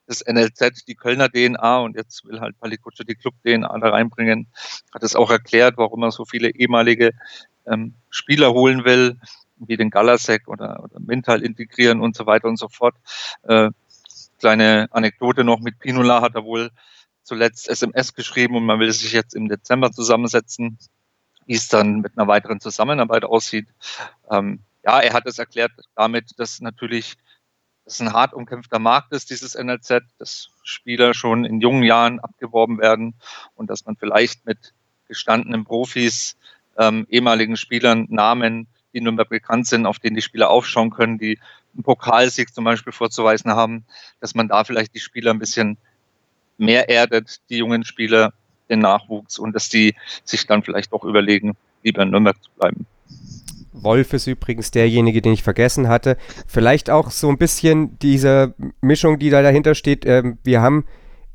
das 0.07 0.25
NLZ 0.27 0.85
die 0.87 0.97
Kölner 0.97 1.29
DNA 1.29 1.79
und 1.79 1.97
jetzt 1.97 2.25
will 2.25 2.41
halt 2.41 2.59
Palikutsche 2.59 3.05
die 3.05 3.15
Club-DNA 3.15 3.79
da 3.79 3.91
reinbringen. 3.91 4.49
Hat 4.93 5.03
es 5.03 5.15
auch 5.15 5.31
erklärt, 5.31 5.77
warum 5.77 6.03
er 6.03 6.11
so 6.11 6.25
viele 6.25 6.51
ehemalige 6.51 7.13
ähm, 7.67 7.95
Spieler 8.11 8.53
holen 8.53 8.85
will, 8.85 9.17
wie 9.57 9.77
den 9.77 9.91
Galasek 9.91 10.49
oder, 10.49 10.83
oder 10.83 10.99
Mental 10.99 11.43
integrieren 11.43 12.01
und 12.01 12.17
so 12.17 12.27
weiter 12.27 12.49
und 12.49 12.59
so 12.59 12.69
fort. 12.69 12.97
Äh, 13.45 13.71
kleine 14.41 14.89
Anekdote 14.91 15.45
noch 15.45 15.61
mit 15.61 15.79
Pinola 15.79 16.21
hat 16.21 16.35
er 16.35 16.45
wohl 16.45 16.71
zuletzt 17.23 17.69
SMS 17.69 18.15
geschrieben 18.15 18.57
und 18.57 18.67
man 18.67 18.81
will 18.81 18.93
sich 18.93 19.13
jetzt 19.13 19.37
im 19.37 19.49
Dezember 19.49 19.93
zusammensetzen, 19.93 20.79
wie 21.47 21.55
es 21.55 21.69
dann 21.69 22.01
mit 22.01 22.17
einer 22.17 22.29
weiteren 22.29 22.61
Zusammenarbeit 22.61 23.25
aussieht. 23.25 23.69
Ähm, 24.31 24.61
ja, 24.85 25.01
er 25.01 25.13
hat 25.13 25.27
es 25.27 25.39
erklärt 25.39 25.73
damit, 25.95 26.39
dass 26.39 26.61
natürlich 26.61 27.17
das 27.85 28.01
ein 28.01 28.13
hart 28.13 28.33
umkämpfter 28.33 28.79
Markt 28.79 29.13
ist, 29.13 29.31
dieses 29.31 29.55
NLZ, 29.55 30.03
dass 30.19 30.51
Spieler 30.63 31.15
schon 31.15 31.45
in 31.45 31.61
jungen 31.61 31.83
Jahren 31.83 32.21
abgeworben 32.21 32.79
werden 32.79 33.15
und 33.57 33.71
dass 33.71 33.85
man 33.87 33.97
vielleicht 33.97 34.47
mit 34.47 34.73
gestandenen 35.09 35.65
Profis, 35.65 36.37
ähm, 36.79 37.07
ehemaligen 37.11 37.57
Spielern, 37.57 38.07
Namen, 38.09 38.67
die 38.95 39.01
nun 39.01 39.17
mal 39.17 39.25
bekannt 39.25 39.67
sind, 39.67 39.87
auf 39.87 39.99
denen 39.99 40.17
die 40.17 40.23
Spieler 40.23 40.51
aufschauen 40.51 40.91
können, 40.91 41.19
die 41.19 41.39
einen 41.75 41.83
Pokalsieg 41.83 42.55
zum 42.55 42.65
Beispiel 42.65 42.93
vorzuweisen 42.93 43.53
haben, 43.53 43.85
dass 44.21 44.35
man 44.35 44.49
da 44.49 44.65
vielleicht 44.65 44.95
die 44.95 45.01
Spieler 45.01 45.33
ein 45.33 45.39
bisschen 45.39 45.79
mehr 46.59 46.89
erdet, 46.89 47.41
die 47.49 47.57
jungen 47.57 47.85
Spieler, 47.85 48.33
den 48.69 48.81
Nachwuchs 48.81 49.39
und 49.39 49.55
dass 49.55 49.69
die 49.69 49.95
sich 50.25 50.47
dann 50.47 50.63
vielleicht 50.63 50.93
auch 50.93 51.05
überlegen, 51.05 51.53
lieber 51.83 52.03
in 52.03 52.11
Nürnberg 52.11 52.43
zu 52.43 52.51
bleiben. 52.59 52.87
Wolf 53.73 54.13
ist 54.13 54.27
übrigens 54.27 54.71
derjenige, 54.71 55.23
den 55.23 55.33
ich 55.33 55.43
vergessen 55.43 55.89
hatte. 55.89 56.17
Vielleicht 56.47 56.91
auch 56.91 57.11
so 57.11 57.29
ein 57.29 57.39
bisschen 57.39 57.99
diese 57.99 58.55
Mischung, 58.81 59.19
die 59.19 59.31
da 59.31 59.43
dahinter 59.43 59.75
steht. 59.75 60.07
Ähm, 60.07 60.39
wir 60.45 60.61
haben 60.61 60.85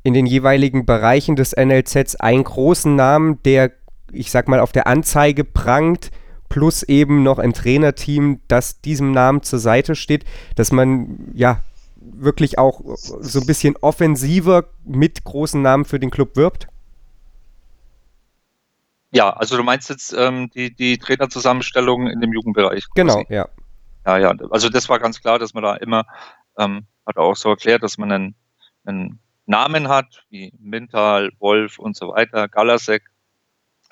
in 0.02 0.14
den 0.14 0.26
jeweiligen 0.26 0.86
Bereichen 0.86 1.36
des 1.36 1.54
NLZs 1.56 2.16
einen 2.16 2.44
großen 2.44 2.94
Namen, 2.94 3.42
der, 3.42 3.72
ich 4.12 4.30
sag 4.30 4.48
mal, 4.48 4.60
auf 4.60 4.72
der 4.72 4.86
Anzeige 4.86 5.44
prangt, 5.44 6.10
plus 6.48 6.82
eben 6.82 7.22
noch 7.22 7.38
ein 7.38 7.52
Trainerteam, 7.52 8.40
das 8.48 8.80
diesem 8.80 9.12
Namen 9.12 9.42
zur 9.42 9.58
Seite 9.58 9.94
steht, 9.94 10.24
dass 10.54 10.72
man 10.72 11.30
ja 11.34 11.62
wirklich 11.96 12.58
auch 12.58 12.80
so 12.96 13.40
ein 13.40 13.46
bisschen 13.46 13.76
offensiver 13.80 14.64
mit 14.84 15.24
großen 15.24 15.60
Namen 15.60 15.84
für 15.84 16.00
den 16.00 16.10
Club 16.10 16.36
wirbt? 16.36 16.68
Ja, 19.10 19.30
also 19.30 19.56
du 19.56 19.62
meinst 19.62 19.88
jetzt 19.88 20.12
ähm, 20.12 20.50
die, 20.50 20.74
die 20.74 20.98
Trainerzusammenstellung 20.98 22.08
in 22.08 22.20
dem 22.20 22.32
Jugendbereich. 22.32 22.84
Quasi. 22.90 22.94
Genau, 22.94 23.24
ja. 23.28 23.48
Ja, 24.06 24.18
ja, 24.18 24.34
also 24.50 24.68
das 24.68 24.88
war 24.88 24.98
ganz 24.98 25.20
klar, 25.20 25.38
dass 25.38 25.54
man 25.54 25.62
da 25.62 25.76
immer, 25.76 26.06
ähm, 26.58 26.86
hat 27.06 27.16
er 27.16 27.22
auch 27.22 27.36
so 27.36 27.50
erklärt, 27.50 27.82
dass 27.82 27.98
man 27.98 28.10
einen, 28.10 28.34
einen 28.84 29.18
Namen 29.46 29.88
hat, 29.88 30.24
wie 30.30 30.52
Mintal, 30.58 31.30
Wolf 31.38 31.78
und 31.78 31.96
so 31.96 32.08
weiter, 32.08 32.48
Galasek, 32.48 33.02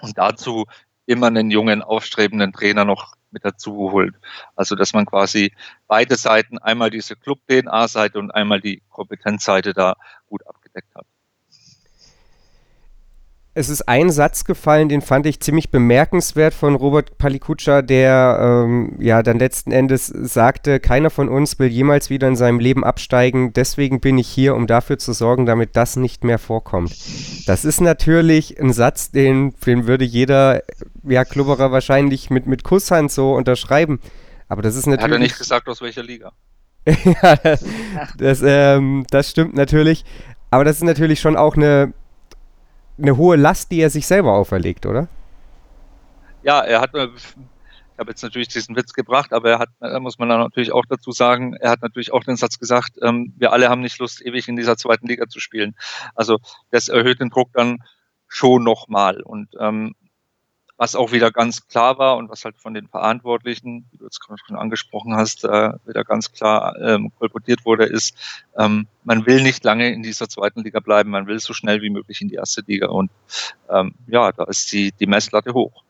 und 0.00 0.16
dazu 0.16 0.66
immer 1.06 1.26
einen 1.28 1.50
jungen, 1.50 1.82
aufstrebenden 1.82 2.52
Trainer 2.52 2.84
noch 2.84 3.14
mit 3.30 3.44
dazu 3.44 3.90
holt. 3.92 4.14
Also 4.54 4.74
dass 4.74 4.92
man 4.92 5.06
quasi 5.06 5.52
beide 5.86 6.16
Seiten, 6.16 6.58
einmal 6.58 6.90
diese 6.90 7.16
Club-DNA-Seite 7.16 8.18
und 8.18 8.30
einmal 8.30 8.60
die 8.60 8.82
Kompetenzseite 8.88 9.72
da 9.72 9.96
gut 10.26 10.46
abgedeckt 10.46 10.94
hat 10.94 11.06
es 13.58 13.70
ist 13.70 13.88
ein 13.88 14.10
Satz 14.10 14.44
gefallen, 14.44 14.90
den 14.90 15.00
fand 15.00 15.24
ich 15.24 15.40
ziemlich 15.40 15.70
bemerkenswert 15.70 16.52
von 16.52 16.74
Robert 16.74 17.16
Palikutscha, 17.16 17.80
der 17.80 18.38
ähm, 18.38 18.96
ja 18.98 19.22
dann 19.22 19.38
letzten 19.38 19.72
Endes 19.72 20.08
sagte, 20.08 20.78
keiner 20.78 21.08
von 21.08 21.30
uns 21.30 21.58
will 21.58 21.68
jemals 21.68 22.10
wieder 22.10 22.28
in 22.28 22.36
seinem 22.36 22.60
Leben 22.60 22.84
absteigen, 22.84 23.54
deswegen 23.54 24.00
bin 24.00 24.18
ich 24.18 24.28
hier, 24.28 24.54
um 24.54 24.66
dafür 24.66 24.98
zu 24.98 25.14
sorgen, 25.14 25.46
damit 25.46 25.74
das 25.74 25.96
nicht 25.96 26.22
mehr 26.22 26.38
vorkommt. 26.38 26.94
Das 27.46 27.64
ist 27.64 27.80
natürlich 27.80 28.60
ein 28.60 28.74
Satz, 28.74 29.10
den, 29.10 29.54
den 29.64 29.86
würde 29.86 30.04
jeder 30.04 30.62
ja, 31.04 31.24
Klubberer 31.24 31.72
wahrscheinlich 31.72 32.28
mit, 32.28 32.46
mit 32.46 32.62
Kusshand 32.62 33.10
so 33.10 33.32
unterschreiben. 33.32 34.00
Aber 34.48 34.60
das 34.60 34.76
ist 34.76 34.86
natürlich. 34.86 35.04
Hat 35.04 35.12
er 35.12 35.18
nicht 35.18 35.38
gesagt, 35.38 35.66
aus 35.70 35.80
welcher 35.80 36.02
Liga? 36.02 36.32
ja, 36.86 37.36
das, 37.36 37.64
das, 38.18 38.42
ähm, 38.44 39.06
das 39.08 39.30
stimmt 39.30 39.54
natürlich. 39.54 40.04
Aber 40.50 40.64
das 40.64 40.76
ist 40.76 40.84
natürlich 40.84 41.20
schon 41.20 41.36
auch 41.36 41.56
eine 41.56 41.94
eine 42.98 43.16
hohe 43.16 43.36
Last, 43.36 43.70
die 43.70 43.80
er 43.80 43.90
sich 43.90 44.06
selber 44.06 44.32
auferlegt, 44.32 44.86
oder? 44.86 45.08
Ja, 46.42 46.60
er 46.60 46.80
hat, 46.80 46.94
äh, 46.94 47.08
ich 47.14 47.98
habe 47.98 48.10
jetzt 48.10 48.22
natürlich 48.22 48.48
diesen 48.48 48.76
Witz 48.76 48.92
gebracht, 48.92 49.32
aber 49.32 49.50
er 49.50 49.58
hat, 49.58 49.68
da 49.80 49.98
muss 50.00 50.18
man 50.18 50.28
natürlich 50.28 50.72
auch 50.72 50.84
dazu 50.88 51.12
sagen, 51.12 51.54
er 51.54 51.70
hat 51.70 51.82
natürlich 51.82 52.12
auch 52.12 52.24
den 52.24 52.36
Satz 52.36 52.58
gesagt, 52.58 52.98
ähm, 53.02 53.32
wir 53.36 53.52
alle 53.52 53.68
haben 53.68 53.80
nicht 53.80 53.98
Lust, 53.98 54.24
ewig 54.24 54.48
in 54.48 54.56
dieser 54.56 54.76
zweiten 54.76 55.08
Liga 55.08 55.28
zu 55.28 55.40
spielen. 55.40 55.74
Also 56.14 56.38
das 56.70 56.88
erhöht 56.88 57.20
den 57.20 57.30
Druck 57.30 57.50
dann 57.52 57.78
schon 58.28 58.64
nochmal. 58.64 59.22
Und 59.22 59.48
ähm, 59.58 59.94
was 60.76 60.94
auch 60.94 61.12
wieder 61.12 61.30
ganz 61.30 61.66
klar 61.68 61.98
war 61.98 62.16
und 62.16 62.28
was 62.28 62.44
halt 62.44 62.56
von 62.58 62.74
den 62.74 62.88
Verantwortlichen, 62.88 63.86
wie 63.90 63.98
du 63.98 64.04
jetzt 64.04 64.20
schon 64.46 64.56
angesprochen 64.56 65.16
hast, 65.16 65.44
äh, 65.44 65.72
wieder 65.86 66.04
ganz 66.04 66.32
klar 66.32 66.76
ähm, 66.80 67.12
kolportiert 67.18 67.64
wurde, 67.64 67.84
ist, 67.84 68.14
ähm, 68.58 68.86
man 69.04 69.24
will 69.26 69.42
nicht 69.42 69.64
lange 69.64 69.90
in 69.92 70.02
dieser 70.02 70.28
zweiten 70.28 70.62
Liga 70.62 70.80
bleiben, 70.80 71.10
man 71.10 71.26
will 71.26 71.38
so 71.38 71.54
schnell 71.54 71.80
wie 71.82 71.90
möglich 71.90 72.20
in 72.20 72.28
die 72.28 72.34
erste 72.34 72.62
Liga. 72.66 72.88
Und 72.88 73.10
ähm, 73.70 73.94
ja, 74.06 74.32
da 74.32 74.44
ist 74.44 74.70
die, 74.72 74.92
die 74.92 75.06
Messlatte 75.06 75.54
hoch. 75.54 75.85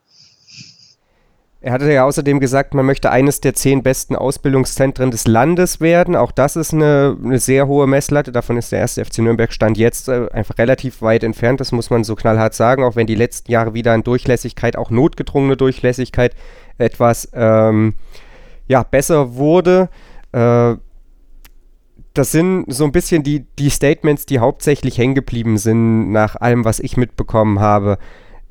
Er 1.60 1.72
hatte 1.72 1.90
ja 1.90 2.04
außerdem 2.04 2.38
gesagt, 2.38 2.74
man 2.74 2.84
möchte 2.84 3.10
eines 3.10 3.40
der 3.40 3.54
zehn 3.54 3.82
besten 3.82 4.14
Ausbildungszentren 4.14 5.10
des 5.10 5.26
Landes 5.26 5.80
werden. 5.80 6.14
Auch 6.14 6.30
das 6.30 6.54
ist 6.54 6.74
eine, 6.74 7.16
eine 7.24 7.38
sehr 7.38 7.66
hohe 7.66 7.86
Messlatte. 7.86 8.30
Davon 8.30 8.58
ist 8.58 8.72
der 8.72 8.80
erste 8.80 9.04
FC 9.04 9.20
Nürnberg 9.20 9.52
Stand 9.52 9.78
jetzt 9.78 10.08
äh, 10.08 10.28
einfach 10.32 10.58
relativ 10.58 11.00
weit 11.00 11.24
entfernt. 11.24 11.60
Das 11.60 11.72
muss 11.72 11.88
man 11.88 12.04
so 12.04 12.14
knallhart 12.14 12.54
sagen. 12.54 12.84
Auch 12.84 12.94
wenn 12.94 13.06
die 13.06 13.14
letzten 13.14 13.50
Jahre 13.50 13.72
wieder 13.72 13.92
an 13.92 14.02
Durchlässigkeit, 14.02 14.76
auch 14.76 14.90
notgedrungene 14.90 15.56
Durchlässigkeit, 15.56 16.34
etwas 16.76 17.30
ähm, 17.32 17.94
ja, 18.68 18.82
besser 18.82 19.34
wurde. 19.34 19.88
Äh, 20.32 20.74
das 22.12 22.32
sind 22.32 22.66
so 22.68 22.84
ein 22.84 22.92
bisschen 22.92 23.22
die, 23.22 23.46
die 23.58 23.70
Statements, 23.70 24.26
die 24.26 24.38
hauptsächlich 24.38 24.98
hängen 24.98 25.14
geblieben 25.14 25.56
sind, 25.56 26.12
nach 26.12 26.36
allem, 26.36 26.64
was 26.64 26.80
ich 26.80 26.96
mitbekommen 26.96 27.60
habe. 27.60 27.98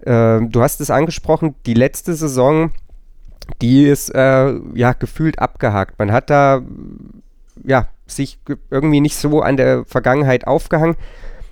Äh, 0.01 0.41
du 0.41 0.61
hast 0.61 0.81
es 0.81 0.89
angesprochen, 0.89 1.55
die 1.65 1.73
letzte 1.75 2.13
Saison 2.15 2.71
die 3.61 3.83
ist 3.85 4.09
äh, 4.09 4.53
ja 4.73 4.93
gefühlt 4.93 5.39
abgehakt. 5.39 5.99
Man 5.99 6.11
hat 6.11 6.29
da 6.29 6.61
ja 7.63 7.87
sich 8.07 8.39
irgendwie 8.69 9.01
nicht 9.01 9.15
so 9.15 9.41
an 9.41 9.57
der 9.57 9.85
Vergangenheit 9.85 10.47
aufgehangen. 10.47 10.95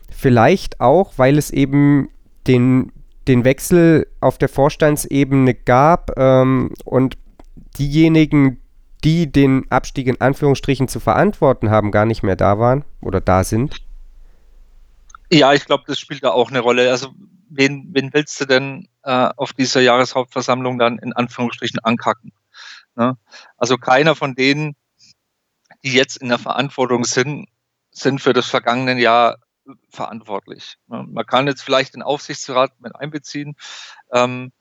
Vielleicht 0.09 0.79
auch, 0.79 1.13
weil 1.17 1.37
es 1.37 1.49
eben 1.49 2.09
den, 2.47 2.91
den 3.27 3.45
Wechsel 3.45 4.07
auf 4.19 4.37
der 4.37 4.49
Vorstandsebene 4.49 5.53
gab 5.53 6.11
ähm, 6.17 6.71
und 6.85 7.17
diejenigen, 7.77 8.59
die 9.03 9.31
den 9.31 9.69
Abstieg 9.71 10.07
in 10.07 10.21
Anführungsstrichen 10.21 10.87
zu 10.87 10.99
verantworten 10.99 11.69
haben, 11.69 11.91
gar 11.91 12.05
nicht 12.05 12.23
mehr 12.23 12.35
da 12.35 12.59
waren 12.59 12.85
oder 13.01 13.19
da 13.19 13.43
sind. 13.43 13.77
Ja, 15.31 15.53
ich 15.53 15.65
glaube, 15.65 15.83
das 15.87 15.99
spielt 15.99 16.23
da 16.23 16.31
auch 16.31 16.49
eine 16.49 16.59
Rolle. 16.59 16.89
Also 16.89 17.09
wen, 17.49 17.89
wen 17.91 18.13
willst 18.13 18.39
du 18.39 18.45
denn 18.45 18.87
äh, 19.03 19.29
auf 19.35 19.53
dieser 19.53 19.81
Jahreshauptversammlung 19.81 20.79
dann 20.79 20.97
in 20.97 21.13
Anführungsstrichen 21.13 21.79
ankacken? 21.79 22.31
Ne? 22.95 23.17
Also 23.57 23.77
keiner 23.77 24.15
von 24.15 24.35
denen, 24.35 24.75
die 25.83 25.93
jetzt 25.93 26.17
in 26.17 26.29
der 26.29 26.39
Verantwortung 26.39 27.03
sind, 27.05 27.47
sind 27.91 28.21
für 28.21 28.33
das 28.33 28.47
vergangene 28.47 28.99
Jahr 28.99 29.37
verantwortlich. 29.89 30.77
Ne? 30.87 31.05
Man 31.07 31.25
kann 31.25 31.47
jetzt 31.47 31.63
vielleicht 31.63 31.95
den 31.95 32.03
Aufsichtsrat 32.03 32.71
mit 32.79 32.95
einbeziehen. 32.95 33.55
Ähm, 34.11 34.51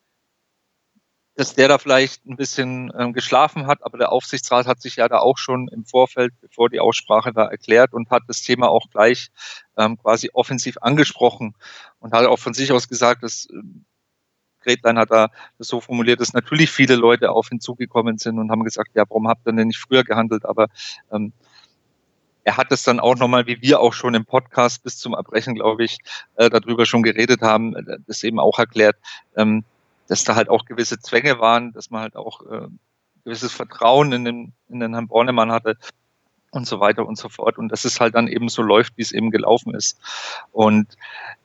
dass 1.35 1.55
der 1.55 1.69
da 1.69 1.79
vielleicht 1.79 2.27
ein 2.27 2.37
bisschen 2.37 2.93
ähm, 2.99 3.13
geschlafen 3.13 3.67
hat, 3.67 3.79
aber 3.83 3.97
der 3.97 4.13
Aufsichtsrat 4.13 4.67
hat 4.67 4.83
sich 4.83 4.97
ja 4.97 5.09
da 5.09 5.19
auch 5.19 5.39
schon 5.39 5.69
im 5.69 5.85
Vorfeld, 5.85 6.35
bevor 6.41 6.69
die 6.69 6.81
Aussprache 6.81 7.33
da 7.33 7.47
erklärt 7.47 7.95
und 7.95 8.11
hat 8.11 8.25
das 8.29 8.43
Thema 8.43 8.69
auch 8.69 8.91
gleich 8.91 9.31
ähm, 9.79 9.97
quasi 9.97 10.31
offensiv 10.35 10.77
angesprochen 10.83 11.55
und 12.01 12.13
hat 12.13 12.27
auch 12.27 12.39
von 12.39 12.53
sich 12.53 12.73
aus 12.73 12.89
gesagt, 12.89 13.23
dass 13.23 13.47
äh, 13.47 13.63
Gretlein 14.63 14.99
hat 14.99 15.11
da 15.11 15.29
das 15.59 15.69
so 15.69 15.81
formuliert, 15.81 16.21
dass 16.21 16.33
natürlich 16.33 16.71
viele 16.71 16.97
Leute 16.97 17.31
auf 17.31 17.51
ihn 17.53 17.61
zugekommen 17.61 18.19
sind 18.19 18.39
und 18.39 18.51
haben 18.51 18.65
gesagt, 18.65 18.91
ja, 18.95 19.05
warum 19.09 19.29
habt 19.29 19.47
ihr 19.47 19.53
denn 19.53 19.69
nicht 19.69 19.79
früher 19.79 20.05
gehandelt? 20.05 20.45
Aber 20.45 20.69
ähm, 21.11 21.33
er 22.45 22.57
hat 22.57 22.73
es 22.73 22.83
dann 22.83 23.01
auch 23.01 23.17
nochmal, 23.17 23.47
wie 23.47 23.63
wir 23.63 23.81
auch 23.81 23.93
schon 23.93 24.15
im 24.15 24.25
Podcast 24.25 24.83
bis 24.83 24.99
zum 24.99 25.15
Erbrechen, 25.15 25.55
glaube 25.55 25.85
ich, 25.85 25.99
äh, 26.37 26.51
darüber 26.51 26.87
schon 26.87 27.03
geredet 27.03 27.43
haben, 27.43 27.77
äh, 27.77 27.99
das 28.07 28.23
eben 28.23 28.41
auch 28.41 28.59
erklärt, 28.59 28.97
ähm, 29.37 29.65
dass 30.09 30.25
da 30.25 30.35
halt 30.35 30.49
auch 30.49 30.65
gewisse 30.65 30.99
Zwänge 30.99 31.39
waren, 31.39 31.73
dass 31.73 31.91
man 31.91 32.03
halt 32.03 32.17
auch 32.17 32.43
äh, 32.51 32.69
gewisses 33.25 33.53
Vertrauen 33.53 34.13
in 34.13 34.25
den, 34.25 34.53
in 34.69 34.81
den 34.81 34.93
Herrn 34.93 35.09
Bornemann 35.09 35.53
hatte 35.53 35.77
und 36.51 36.67
so 36.67 36.81
weiter 36.81 37.07
und 37.07 37.17
so 37.17 37.29
fort. 37.29 37.59
Und 37.59 37.69
dass 37.71 37.85
es 37.85 38.01
halt 38.01 38.15
dann 38.15 38.29
eben 38.29 38.49
so 38.49 38.63
läuft, 38.63 38.97
wie 38.97 39.03
es 39.03 39.13
eben 39.13 39.31
gelaufen 39.31 39.75
ist. 39.75 39.99
Und 40.51 40.97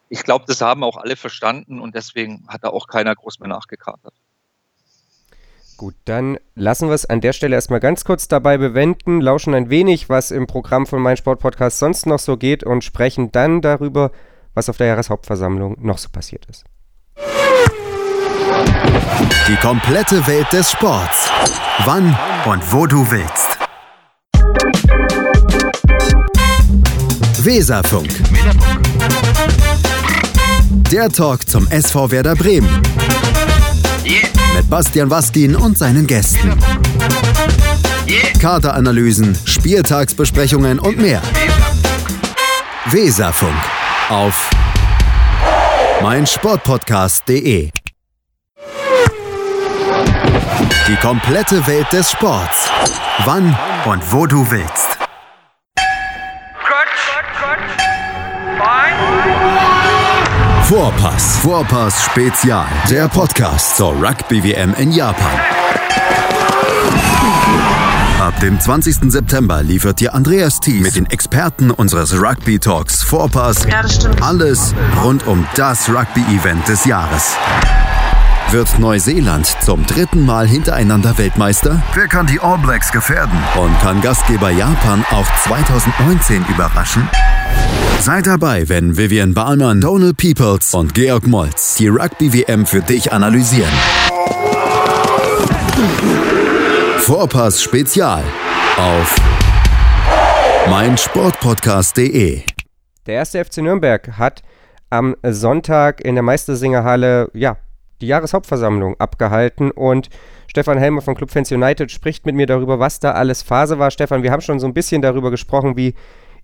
ich 0.09 0.23
glaube, 0.23 0.45
das 0.47 0.61
haben 0.61 0.83
auch 0.83 0.97
alle 0.97 1.15
verstanden 1.15 1.79
und 1.79 1.95
deswegen 1.95 2.45
hat 2.47 2.63
da 2.63 2.69
auch 2.69 2.87
keiner 2.87 3.15
groß 3.15 3.39
mehr 3.39 3.49
nachgekatert. 3.49 4.13
Gut, 5.77 5.93
dann 6.05 6.39
lassen 6.55 6.87
wir 6.87 6.95
es 6.95 7.05
an 7.05 7.21
der 7.21 7.33
Stelle 7.33 7.55
erstmal 7.55 7.79
ganz 7.79 8.03
kurz 8.03 8.27
dabei 8.27 8.57
bewenden, 8.57 9.21
lauschen 9.21 9.53
ein 9.53 9.69
wenig, 9.69 10.09
was 10.09 10.31
im 10.31 10.47
Programm 10.47 10.87
von 10.87 11.01
Mein 11.01 11.17
Sport 11.17 11.39
Podcast 11.39 11.77
sonst 11.77 12.07
noch 12.07 12.17
so 12.17 12.35
geht 12.35 12.63
und 12.63 12.83
sprechen 12.83 13.31
dann 13.31 13.61
darüber, 13.61 14.11
was 14.55 14.69
auf 14.69 14.77
der 14.77 14.87
Jahreshauptversammlung 14.87 15.77
noch 15.79 15.99
so 15.99 16.09
passiert 16.09 16.47
ist. 16.47 16.63
Die 19.47 19.55
komplette 19.57 20.25
Welt 20.25 20.51
des 20.51 20.71
Sports. 20.71 21.29
Wann 21.85 22.17
und 22.45 22.73
wo 22.73 22.87
du 22.87 23.05
willst. 23.11 23.59
Weserfunk. 27.43 28.09
Der 30.91 31.09
Talk 31.09 31.47
zum 31.49 31.67
SV 31.69 32.11
Werder 32.11 32.33
Bremen. 32.33 32.81
Mit 34.55 34.69
Bastian 34.69 35.09
Waskin 35.09 35.53
und 35.53 35.77
seinen 35.77 36.07
Gästen. 36.07 36.57
Kateranalysen, 38.39 39.37
Spieltagsbesprechungen 39.43 40.79
und 40.79 40.97
mehr. 40.97 41.21
Weserfunk 42.85 43.53
auf 44.07 44.49
meinsportpodcast.de. 46.01 47.69
Die 50.87 50.95
komplette 51.01 51.67
Welt 51.67 51.91
des 51.91 52.09
Sports. 52.11 52.69
Wann 53.25 53.57
und 53.85 54.13
wo 54.13 54.25
du 54.25 54.49
willst. 54.49 54.86
Vorpass. 60.67 61.37
Vorpass 61.37 62.03
Spezial. 62.03 62.67
Der 62.89 63.07
Podcast 63.07 63.77
zur 63.77 63.93
Rugby-WM 63.93 64.73
in 64.73 64.91
Japan. 64.91 65.39
Ab 68.19 68.37
dem 68.41 68.59
20. 68.59 69.09
September 69.09 69.63
liefert 69.63 70.01
dir 70.01 70.13
Andreas 70.13 70.59
Thies 70.59 70.81
mit 70.81 70.97
den 70.97 71.05
Experten 71.05 71.71
unseres 71.71 72.21
Rugby 72.21 72.59
Talks 72.59 73.01
Vorpass 73.01 73.65
alles 74.19 74.75
rund 75.01 75.25
um 75.25 75.47
das 75.55 75.87
Rugby-Event 75.87 76.67
des 76.67 76.83
Jahres. 76.83 77.37
Wird 78.51 78.77
Neuseeland 78.77 79.45
zum 79.61 79.85
dritten 79.85 80.25
Mal 80.25 80.49
hintereinander 80.49 81.17
Weltmeister? 81.17 81.81
Wer 81.93 82.09
kann 82.09 82.27
die 82.27 82.41
All 82.41 82.57
Blacks 82.57 82.91
gefährden? 82.91 83.39
Und 83.55 83.79
kann 83.79 84.01
Gastgeber 84.01 84.49
Japan 84.49 85.05
auch 85.11 85.27
2019 85.45 86.43
überraschen? 86.49 87.07
Seid 87.99 88.27
dabei, 88.27 88.69
wenn 88.69 88.95
Vivian 88.95 89.33
Bahlmann, 89.33 89.81
Donald 89.81 90.17
Peoples 90.17 90.73
und 90.73 90.93
Georg 90.93 91.27
Moltz 91.27 91.75
die 91.75 91.87
Rugby-WM 91.87 92.65
für 92.65 92.81
dich 92.81 93.11
analysieren. 93.11 93.71
Vorpass 96.99 97.61
Spezial 97.61 98.23
auf 98.77 99.15
meinsportpodcast.de. 100.69 102.43
Der 103.07 103.13
erste 103.15 103.43
FC 103.43 103.57
Nürnberg 103.57 104.17
hat 104.17 104.41
am 104.89 105.15
Sonntag 105.23 105.99
in 106.05 106.15
der 106.15 106.23
Meistersingerhalle 106.23 107.29
ja, 107.33 107.57
die 107.99 108.07
Jahreshauptversammlung 108.07 108.95
abgehalten 108.99 109.71
und 109.71 110.09
Stefan 110.47 110.77
Helmer 110.77 111.01
von 111.01 111.15
Club 111.15 111.31
Fans 111.31 111.51
United 111.51 111.91
spricht 111.91 112.25
mit 112.25 112.35
mir 112.35 112.45
darüber, 112.45 112.79
was 112.79 112.99
da 112.99 113.11
alles 113.11 113.41
Phase 113.41 113.79
war. 113.79 113.91
Stefan, 113.91 114.23
wir 114.23 114.31
haben 114.31 114.41
schon 114.41 114.59
so 114.59 114.67
ein 114.67 114.73
bisschen 114.73 115.01
darüber 115.01 115.31
gesprochen, 115.31 115.75
wie 115.75 115.93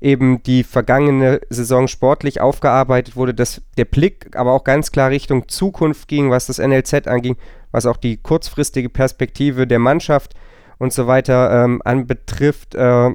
eben 0.04 0.44
die 0.44 0.64
vergangene 0.64 1.40
Saison 1.50 1.88
sportlich 1.88 2.42
aufgearbeitet 2.42 3.16
wurde, 3.16 3.34
dass 3.34 3.62
der 3.78 3.86
Blick 3.86 4.36
aber 4.36 4.52
auch 4.52 4.66
ganz 4.66 4.92
klar 4.92 5.10
Richtung 5.10 5.48
Zukunft 5.48 6.10
ging, 6.10 6.30
was 6.30 6.48
das 6.48 6.60
NLZ 6.60 7.08
anging, 7.08 7.38
was 7.72 7.86
auch 7.86 7.96
die 7.96 8.18
kurzfristige 8.18 8.90
Perspektive 8.90 9.66
der 9.66 9.80
Mannschaft 9.80 10.34
und 10.78 10.92
so 10.92 11.08
weiter 11.08 11.64
ähm, 11.64 11.82
anbetrifft. 11.86 12.76
Äh, 12.76 13.12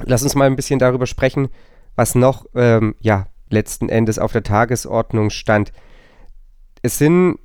lass 0.00 0.22
uns 0.22 0.34
mal 0.34 0.46
ein 0.46 0.56
bisschen 0.56 0.78
darüber 0.78 1.06
sprechen, 1.06 1.48
was 1.94 2.14
noch 2.14 2.46
ähm, 2.54 2.94
ja, 3.00 3.26
letzten 3.50 3.90
Endes 3.90 4.18
auf 4.18 4.32
der 4.32 4.42
Tagesordnung 4.42 5.28
stand. 5.28 5.72
Es 6.80 6.96
sind 6.96 7.38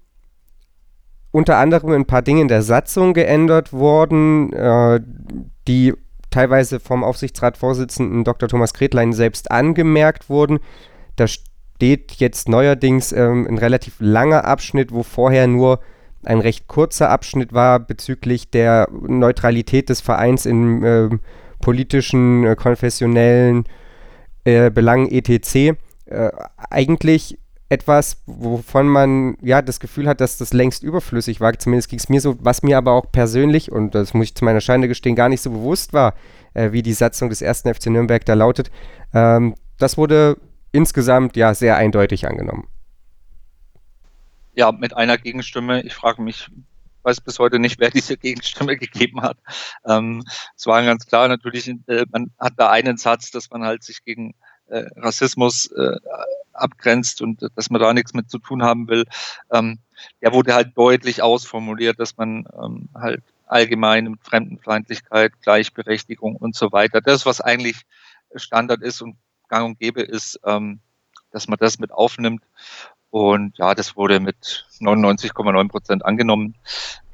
unter 1.31 1.57
anderem 1.57 1.91
ein 1.91 2.05
paar 2.05 2.21
Dinge 2.21 2.41
in 2.41 2.47
der 2.47 2.61
Satzung 2.61 3.13
geändert 3.13 3.73
worden, 3.73 4.53
äh, 4.53 5.01
die 5.67 5.93
teilweise 6.33 6.79
vom 6.79 7.03
Aufsichtsratsvorsitzenden 7.03 8.23
Dr. 8.23 8.49
Thomas 8.49 8.73
Kretlein 8.73 9.13
selbst 9.13 9.51
angemerkt 9.51 10.29
wurden. 10.29 10.59
Da 11.15 11.27
steht 11.27 12.13
jetzt 12.13 12.49
neuerdings 12.49 13.11
ähm, 13.11 13.47
ein 13.47 13.57
relativ 13.57 13.95
langer 13.99 14.45
Abschnitt, 14.45 14.91
wo 14.91 15.03
vorher 15.03 15.47
nur 15.47 15.79
ein 16.25 16.39
recht 16.39 16.67
kurzer 16.67 17.09
Abschnitt 17.09 17.53
war 17.53 17.79
bezüglich 17.79 18.49
der 18.49 18.87
Neutralität 18.91 19.89
des 19.89 20.01
Vereins 20.01 20.45
in 20.45 20.83
äh, 20.83 21.09
politischen, 21.61 22.45
äh, 22.45 22.55
konfessionellen 22.55 23.65
äh, 24.43 24.71
Belangen 24.71 25.11
etc. 25.11 25.55
Äh, 26.05 26.31
eigentlich 26.69 27.37
etwas, 27.73 28.21
wovon 28.27 28.87
man 28.87 29.35
ja 29.41 29.61
das 29.61 29.79
Gefühl 29.79 30.07
hat, 30.07 30.21
dass 30.21 30.37
das 30.37 30.53
längst 30.53 30.83
überflüssig 30.83 31.41
war. 31.41 31.57
Zumindest 31.57 31.89
ging 31.89 31.99
es 31.99 32.07
mir 32.07 32.21
so, 32.21 32.37
was 32.39 32.63
mir 32.63 32.77
aber 32.77 32.93
auch 32.93 33.11
persönlich, 33.11 33.71
und 33.71 33.95
das 33.95 34.13
muss 34.13 34.27
ich 34.27 34.35
zu 34.35 34.45
meiner 34.45 34.61
Schande 34.61 34.87
gestehen, 34.87 35.15
gar 35.15 35.29
nicht 35.29 35.41
so 35.41 35.49
bewusst 35.49 35.91
war, 35.91 36.13
äh, 36.53 36.71
wie 36.71 36.83
die 36.83 36.93
Satzung 36.93 37.29
des 37.29 37.41
ersten 37.41 37.73
FC 37.73 37.87
Nürnberg 37.87 38.23
da 38.25 38.35
lautet. 38.35 38.71
Ähm, 39.13 39.55
das 39.79 39.97
wurde 39.97 40.37
insgesamt 40.71 41.35
ja 41.35 41.53
sehr 41.53 41.75
eindeutig 41.75 42.27
angenommen. 42.27 42.67
Ja, 44.53 44.71
mit 44.71 44.95
einer 44.95 45.17
Gegenstimme. 45.17 45.81
Ich 45.81 45.95
frage 45.95 46.21
mich, 46.21 46.49
weiß 47.03 47.21
bis 47.21 47.39
heute 47.39 47.59
nicht, 47.59 47.79
wer 47.79 47.89
diese 47.89 48.17
Gegenstimme 48.17 48.77
gegeben 48.77 49.21
hat. 49.21 49.37
Ähm, 49.87 50.23
es 50.55 50.65
war 50.67 50.83
ganz 50.83 51.05
klar, 51.05 51.27
natürlich, 51.27 51.67
äh, 51.87 52.05
man 52.11 52.31
hat 52.39 52.53
da 52.57 52.69
einen 52.69 52.97
Satz, 52.97 53.31
dass 53.31 53.49
man 53.49 53.63
halt 53.63 53.83
sich 53.83 54.03
gegen 54.03 54.35
äh, 54.67 54.85
Rassismus 54.95 55.71
äh, 55.71 55.97
abgrenzt 56.53 57.21
und 57.21 57.41
dass 57.55 57.69
man 57.69 57.81
da 57.81 57.93
nichts 57.93 58.13
mit 58.13 58.29
zu 58.29 58.39
tun 58.39 58.63
haben 58.63 58.87
will, 58.87 59.05
ähm, 59.51 59.79
der 60.21 60.33
wurde 60.33 60.53
halt 60.53 60.77
deutlich 60.77 61.21
ausformuliert, 61.21 61.99
dass 61.99 62.17
man 62.17 62.45
ähm, 62.61 62.89
halt 62.93 63.23
allgemein 63.45 64.05
mit 64.05 64.23
Fremdenfeindlichkeit, 64.23 65.33
Gleichberechtigung 65.41 66.35
und 66.35 66.55
so 66.55 66.71
weiter, 66.71 67.01
das, 67.01 67.25
was 67.25 67.41
eigentlich 67.41 67.81
Standard 68.35 68.81
ist 68.81 69.01
und 69.01 69.17
gang 69.47 69.65
und 69.65 69.79
gäbe 69.79 70.01
ist, 70.01 70.39
ähm, 70.45 70.79
dass 71.31 71.47
man 71.47 71.57
das 71.59 71.79
mit 71.79 71.91
aufnimmt. 71.91 72.43
Und 73.09 73.57
ja, 73.59 73.75
das 73.75 73.95
wurde 73.95 74.19
mit 74.19 74.65
99,9 74.79 75.67
Prozent 75.69 76.05
angenommen. 76.05 76.55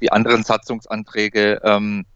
Die 0.00 0.10
anderen 0.10 0.44
Satzungsanträge, 0.44 1.60
ähm, 1.62 2.06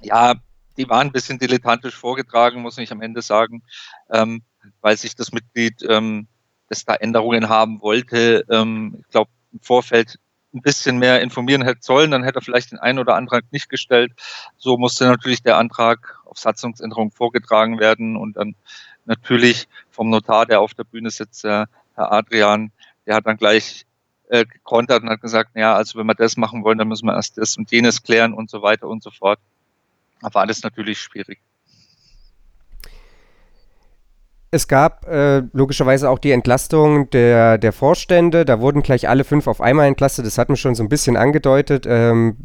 ja, 0.00 0.34
die 0.78 0.88
waren 0.88 1.08
ein 1.08 1.12
bisschen 1.12 1.38
dilettantisch 1.38 1.94
vorgetragen, 1.94 2.62
muss 2.62 2.78
ich 2.78 2.92
am 2.92 3.02
Ende 3.02 3.20
sagen, 3.22 3.62
ähm, 4.10 4.42
weil 4.80 4.96
sich 4.96 5.14
das 5.14 5.32
Mitglied, 5.32 5.84
ähm, 5.88 6.26
das 6.68 6.84
da 6.84 6.94
Änderungen 6.94 7.48
haben 7.48 7.80
wollte, 7.80 8.44
ähm, 8.50 8.96
ich 9.00 9.08
glaube, 9.08 9.30
im 9.52 9.60
Vorfeld 9.60 10.18
ein 10.54 10.62
bisschen 10.62 10.98
mehr 10.98 11.20
informieren 11.20 11.62
hätte 11.62 11.80
sollen, 11.82 12.10
dann 12.10 12.24
hätte 12.24 12.38
er 12.38 12.42
vielleicht 12.42 12.72
den 12.72 12.78
einen 12.78 12.98
oder 12.98 13.14
anderen 13.14 13.42
nicht 13.50 13.68
gestellt. 13.68 14.12
So 14.56 14.78
musste 14.78 15.04
natürlich 15.04 15.42
der 15.42 15.58
Antrag 15.58 16.18
auf 16.24 16.38
Satzungsänderung 16.38 17.10
vorgetragen 17.10 17.78
werden 17.78 18.16
und 18.16 18.36
dann 18.36 18.54
natürlich 19.04 19.68
vom 19.90 20.10
Notar, 20.10 20.46
der 20.46 20.60
auf 20.60 20.74
der 20.74 20.84
Bühne 20.84 21.10
sitzt, 21.10 21.44
der 21.44 21.68
Herr 21.94 22.12
Adrian, 22.12 22.72
der 23.06 23.16
hat 23.16 23.26
dann 23.26 23.36
gleich 23.36 23.86
äh, 24.28 24.44
gekontert 24.44 25.02
und 25.02 25.10
hat 25.10 25.20
gesagt, 25.20 25.50
ja, 25.54 25.74
also 25.74 25.98
wenn 25.98 26.06
wir 26.06 26.14
das 26.14 26.36
machen 26.36 26.64
wollen, 26.64 26.78
dann 26.78 26.88
müssen 26.88 27.06
wir 27.06 27.14
erst 27.14 27.38
das 27.38 27.56
und 27.56 27.70
jenes 27.70 28.02
klären 28.02 28.34
und 28.34 28.50
so 28.50 28.62
weiter 28.62 28.88
und 28.88 29.02
so 29.02 29.10
fort. 29.10 29.38
Aber 30.22 30.40
alles 30.40 30.62
natürlich 30.62 30.98
schwierig. 30.98 31.38
Es 34.56 34.68
gab 34.68 35.06
äh, 35.06 35.42
logischerweise 35.52 36.08
auch 36.08 36.18
die 36.18 36.30
Entlastung 36.30 37.10
der, 37.10 37.58
der 37.58 37.74
Vorstände. 37.74 38.46
Da 38.46 38.58
wurden 38.58 38.82
gleich 38.82 39.06
alle 39.06 39.24
fünf 39.24 39.48
auf 39.48 39.60
einmal 39.60 39.86
entlastet. 39.86 40.24
Das 40.24 40.38
hat 40.38 40.48
mir 40.48 40.56
schon 40.56 40.74
so 40.74 40.82
ein 40.82 40.88
bisschen 40.88 41.18
angedeutet. 41.18 41.84
Ähm, 41.86 42.38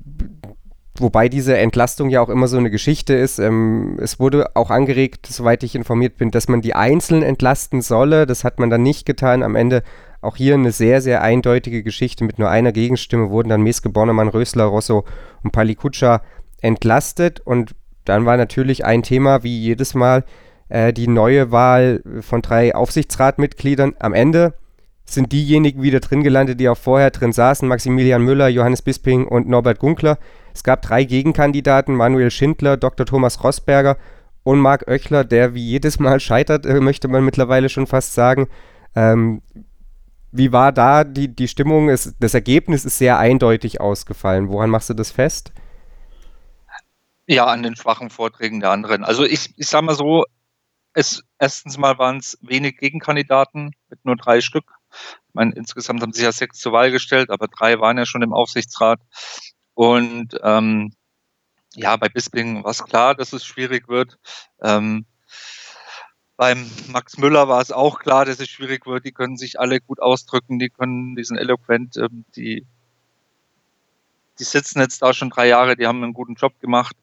wobei 0.97 1.29
diese 1.29 1.57
Entlastung 1.57 2.09
ja 2.09 2.19
auch 2.19 2.27
immer 2.27 2.49
so 2.49 2.57
eine 2.57 2.69
Geschichte 2.69 3.13
ist. 3.13 3.39
Ähm, 3.39 3.97
es 4.01 4.19
wurde 4.19 4.57
auch 4.57 4.71
angeregt, 4.71 5.25
soweit 5.25 5.63
ich 5.63 5.73
informiert 5.73 6.17
bin, 6.17 6.31
dass 6.31 6.49
man 6.49 6.59
die 6.59 6.75
einzeln 6.75 7.23
entlasten 7.23 7.81
solle. 7.81 8.25
Das 8.25 8.43
hat 8.43 8.59
man 8.59 8.69
dann 8.69 8.83
nicht 8.83 9.05
getan. 9.05 9.41
Am 9.41 9.55
Ende 9.55 9.81
auch 10.19 10.35
hier 10.35 10.55
eine 10.55 10.73
sehr, 10.73 10.99
sehr 10.99 11.21
eindeutige 11.21 11.81
Geschichte. 11.81 12.25
Mit 12.25 12.39
nur 12.39 12.49
einer 12.49 12.73
Gegenstimme 12.73 13.29
wurden 13.29 13.47
dann 13.47 13.61
Meske, 13.61 13.87
Bornemann, 13.87 14.27
Rösler, 14.27 14.65
Rosso 14.65 15.05
und 15.43 15.51
Palikutscha 15.51 16.23
entlastet. 16.59 17.39
Und 17.39 17.73
dann 18.03 18.25
war 18.25 18.35
natürlich 18.35 18.83
ein 18.83 19.01
Thema, 19.01 19.43
wie 19.43 19.57
jedes 19.57 19.93
Mal, 19.93 20.25
äh, 20.71 20.93
die 20.93 21.07
neue 21.07 21.51
Wahl 21.51 22.01
von 22.21 22.41
drei 22.41 22.73
Aufsichtsratmitgliedern. 22.73 23.95
Am 23.99 24.13
Ende 24.13 24.53
sind 25.03 25.33
diejenigen 25.33 25.81
wieder 25.81 25.99
drin 25.99 26.23
gelandet, 26.23 26.59
die 26.59 26.69
auch 26.69 26.77
vorher 26.77 27.11
drin 27.11 27.33
saßen. 27.33 27.67
Maximilian 27.67 28.23
Müller, 28.23 28.47
Johannes 28.47 28.81
Bisping 28.81 29.27
und 29.27 29.49
Norbert 29.49 29.79
Gunkler. 29.79 30.17
Es 30.53 30.63
gab 30.63 30.81
drei 30.81 31.03
Gegenkandidaten, 31.03 31.93
Manuel 31.93 32.31
Schindler, 32.31 32.77
Dr. 32.77 33.05
Thomas 33.05 33.43
Rossberger 33.43 33.97
und 34.43 34.59
Marc 34.59 34.87
Oechler, 34.87 35.25
der 35.25 35.53
wie 35.53 35.63
jedes 35.63 35.99
Mal 35.99 36.21
scheitert, 36.21 36.65
äh, 36.65 36.79
möchte 36.79 37.09
man 37.09 37.25
mittlerweile 37.25 37.67
schon 37.67 37.85
fast 37.85 38.13
sagen. 38.13 38.47
Ähm, 38.95 39.41
wie 40.31 40.53
war 40.53 40.71
da 40.71 41.03
die, 41.03 41.35
die 41.35 41.49
Stimmung? 41.49 41.89
Es, 41.89 42.15
das 42.19 42.33
Ergebnis 42.33 42.85
ist 42.85 42.97
sehr 42.97 43.19
eindeutig 43.19 43.81
ausgefallen. 43.81 44.47
Woran 44.47 44.69
machst 44.69 44.89
du 44.89 44.93
das 44.93 45.11
fest? 45.11 45.51
Ja, 47.27 47.45
an 47.45 47.61
den 47.61 47.75
schwachen 47.75 48.09
Vorträgen 48.09 48.61
der 48.61 48.71
anderen. 48.71 49.03
Also 49.03 49.25
ich, 49.25 49.53
ich 49.57 49.67
sage 49.67 49.85
mal 49.85 49.95
so, 49.95 50.23
es, 50.93 51.23
erstens 51.39 51.77
mal 51.77 51.97
waren 51.97 52.17
es 52.17 52.37
wenig 52.41 52.77
Gegenkandidaten 52.77 53.71
mit 53.89 54.03
nur 54.05 54.15
drei 54.15 54.41
Stück. 54.41 54.65
Ich 54.91 55.33
meine, 55.33 55.53
insgesamt 55.55 56.01
haben 56.01 56.13
sich 56.13 56.23
ja 56.23 56.31
sechs 56.31 56.59
zur 56.59 56.73
Wahl 56.73 56.91
gestellt, 56.91 57.29
aber 57.29 57.47
drei 57.47 57.79
waren 57.79 57.97
ja 57.97 58.05
schon 58.05 58.21
im 58.21 58.33
Aufsichtsrat. 58.33 58.99
Und 59.73 60.37
ähm, 60.43 60.93
ja, 61.75 61.95
bei 61.97 62.09
Bisping 62.09 62.63
war 62.63 62.71
es 62.71 62.83
klar, 62.83 63.15
dass 63.15 63.33
es 63.33 63.45
schwierig 63.45 63.87
wird. 63.87 64.19
Ähm, 64.61 65.05
Beim 66.41 66.69
Max 66.87 67.19
Müller 67.19 67.47
war 67.47 67.61
es 67.61 67.71
auch 67.71 67.99
klar, 67.99 68.25
dass 68.25 68.39
es 68.39 68.49
schwierig 68.49 68.87
wird. 68.87 69.05
Die 69.05 69.11
können 69.11 69.37
sich 69.37 69.59
alle 69.59 69.79
gut 69.79 70.01
ausdrücken, 70.01 70.57
die 70.57 70.69
können, 70.69 71.15
die 71.15 71.23
sind 71.23 71.37
eloquent, 71.37 71.97
ähm, 71.97 72.25
die, 72.35 72.65
die 74.41 74.45
sitzen 74.45 74.79
jetzt 74.79 75.03
da 75.03 75.13
schon 75.13 75.29
drei 75.29 75.47
Jahre, 75.47 75.75
die 75.75 75.85
haben 75.85 76.03
einen 76.03 76.13
guten 76.13 76.33
Job 76.33 76.59
gemacht, 76.59 76.97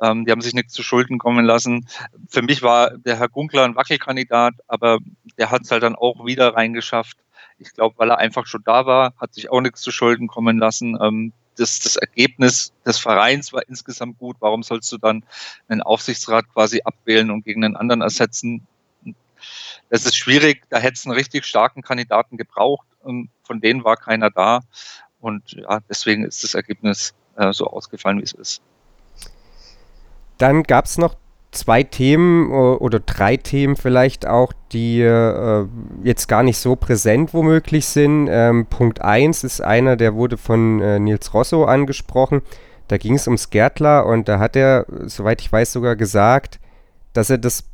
ähm, 0.00 0.24
die 0.24 0.32
haben 0.32 0.40
sich 0.40 0.54
nichts 0.54 0.72
zu 0.72 0.82
Schulden 0.82 1.18
kommen 1.18 1.44
lassen. 1.44 1.86
Für 2.30 2.40
mich 2.40 2.62
war 2.62 2.96
der 2.96 3.18
Herr 3.18 3.28
Gunkler 3.28 3.64
ein 3.64 3.76
Wackelkandidat, 3.76 4.54
aber 4.68 4.98
der 5.36 5.50
hat 5.50 5.62
es 5.62 5.70
halt 5.70 5.82
dann 5.82 5.94
auch 5.94 6.24
wieder 6.24 6.54
reingeschafft. 6.54 7.18
Ich 7.58 7.74
glaube, 7.74 7.96
weil 7.98 8.10
er 8.10 8.18
einfach 8.18 8.46
schon 8.46 8.62
da 8.64 8.86
war, 8.86 9.12
hat 9.20 9.34
sich 9.34 9.50
auch 9.50 9.60
nichts 9.60 9.82
zu 9.82 9.92
Schulden 9.92 10.28
kommen 10.28 10.56
lassen. 10.56 10.96
Ähm, 11.00 11.34
das, 11.56 11.80
das 11.80 11.96
Ergebnis 11.96 12.72
des 12.86 12.98
Vereins 12.98 13.52
war 13.52 13.68
insgesamt 13.68 14.18
gut. 14.18 14.36
Warum 14.40 14.62
sollst 14.62 14.90
du 14.90 14.96
dann 14.96 15.24
einen 15.68 15.82
Aufsichtsrat 15.82 16.46
quasi 16.54 16.80
abwählen 16.84 17.30
und 17.30 17.44
gegen 17.44 17.64
einen 17.64 17.76
anderen 17.76 18.00
ersetzen? 18.00 18.66
Das 19.90 20.06
ist 20.06 20.16
schwierig. 20.16 20.62
Da 20.70 20.78
hätte 20.78 20.94
es 20.94 21.04
einen 21.04 21.16
richtig 21.16 21.44
starken 21.44 21.82
Kandidaten 21.82 22.38
gebraucht. 22.38 22.86
Und 23.00 23.28
von 23.42 23.60
denen 23.60 23.84
war 23.84 23.96
keiner 23.96 24.30
da. 24.30 24.60
Und 25.20 25.52
ja, 25.52 25.80
deswegen 25.88 26.24
ist 26.24 26.44
das 26.44 26.54
Ergebnis 26.54 27.14
äh, 27.36 27.52
so 27.52 27.66
ausgefallen, 27.66 28.18
wie 28.18 28.24
es 28.24 28.32
ist. 28.32 28.62
Dann 30.38 30.62
gab 30.62 30.84
es 30.84 30.98
noch 30.98 31.16
zwei 31.50 31.82
Themen 31.82 32.50
oder 32.52 33.00
drei 33.00 33.36
Themen 33.36 33.76
vielleicht 33.76 34.26
auch, 34.26 34.52
die 34.72 35.00
äh, 35.00 35.66
jetzt 36.04 36.28
gar 36.28 36.42
nicht 36.42 36.58
so 36.58 36.76
präsent 36.76 37.32
womöglich 37.34 37.86
sind. 37.86 38.28
Ähm, 38.30 38.66
Punkt 38.66 39.00
1 39.00 39.44
ist 39.44 39.60
einer, 39.60 39.96
der 39.96 40.14
wurde 40.14 40.36
von 40.36 40.80
äh, 40.80 40.98
Nils 40.98 41.32
Rosso 41.34 41.64
angesprochen. 41.64 42.42
Da 42.86 42.96
ging 42.98 43.14
es 43.14 43.26
ums 43.26 43.50
Gärtler 43.50 44.06
und 44.06 44.28
da 44.28 44.38
hat 44.38 44.56
er, 44.56 44.86
soweit 45.06 45.40
ich 45.40 45.50
weiß, 45.50 45.72
sogar 45.72 45.96
gesagt, 45.96 46.60
dass 47.12 47.30
er 47.30 47.38
das 47.38 47.64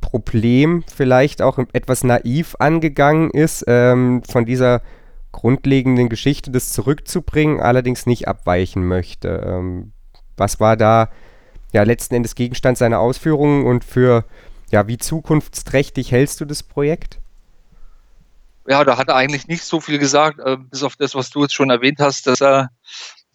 Problem 0.00 0.84
vielleicht 0.94 1.42
auch 1.42 1.58
etwas 1.72 2.04
naiv 2.04 2.56
angegangen 2.58 3.30
ist, 3.30 3.64
ähm, 3.66 4.22
von 4.28 4.44
dieser 4.44 4.82
grundlegenden 5.32 6.08
Geschichte 6.08 6.50
das 6.50 6.72
zurückzubringen, 6.72 7.60
allerdings 7.60 8.06
nicht 8.06 8.28
abweichen 8.28 8.86
möchte. 8.86 9.42
Ähm, 9.46 9.92
was 10.36 10.60
war 10.60 10.76
da 10.76 11.10
ja 11.72 11.82
letzten 11.82 12.14
Endes 12.14 12.34
Gegenstand 12.34 12.78
seiner 12.78 13.00
Ausführungen 13.00 13.66
und 13.66 13.84
für 13.84 14.24
ja, 14.70 14.86
wie 14.88 14.98
zukunftsträchtig 14.98 16.12
hältst 16.12 16.40
du 16.40 16.44
das 16.44 16.62
Projekt? 16.62 17.18
Ja, 18.66 18.84
da 18.84 18.96
hat 18.96 19.08
er 19.08 19.16
eigentlich 19.16 19.48
nicht 19.48 19.64
so 19.64 19.80
viel 19.80 19.98
gesagt, 19.98 20.38
äh, 20.38 20.56
bis 20.56 20.82
auf 20.82 20.96
das, 20.96 21.14
was 21.14 21.30
du 21.30 21.42
jetzt 21.42 21.54
schon 21.54 21.70
erwähnt 21.70 21.98
hast, 21.98 22.26
dass 22.26 22.40
er 22.40 22.70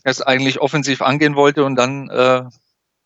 es 0.04 0.22
eigentlich 0.22 0.62
offensiv 0.62 1.02
angehen 1.02 1.36
wollte 1.36 1.66
und 1.66 1.76
dann 1.76 2.10
äh, 2.10 2.44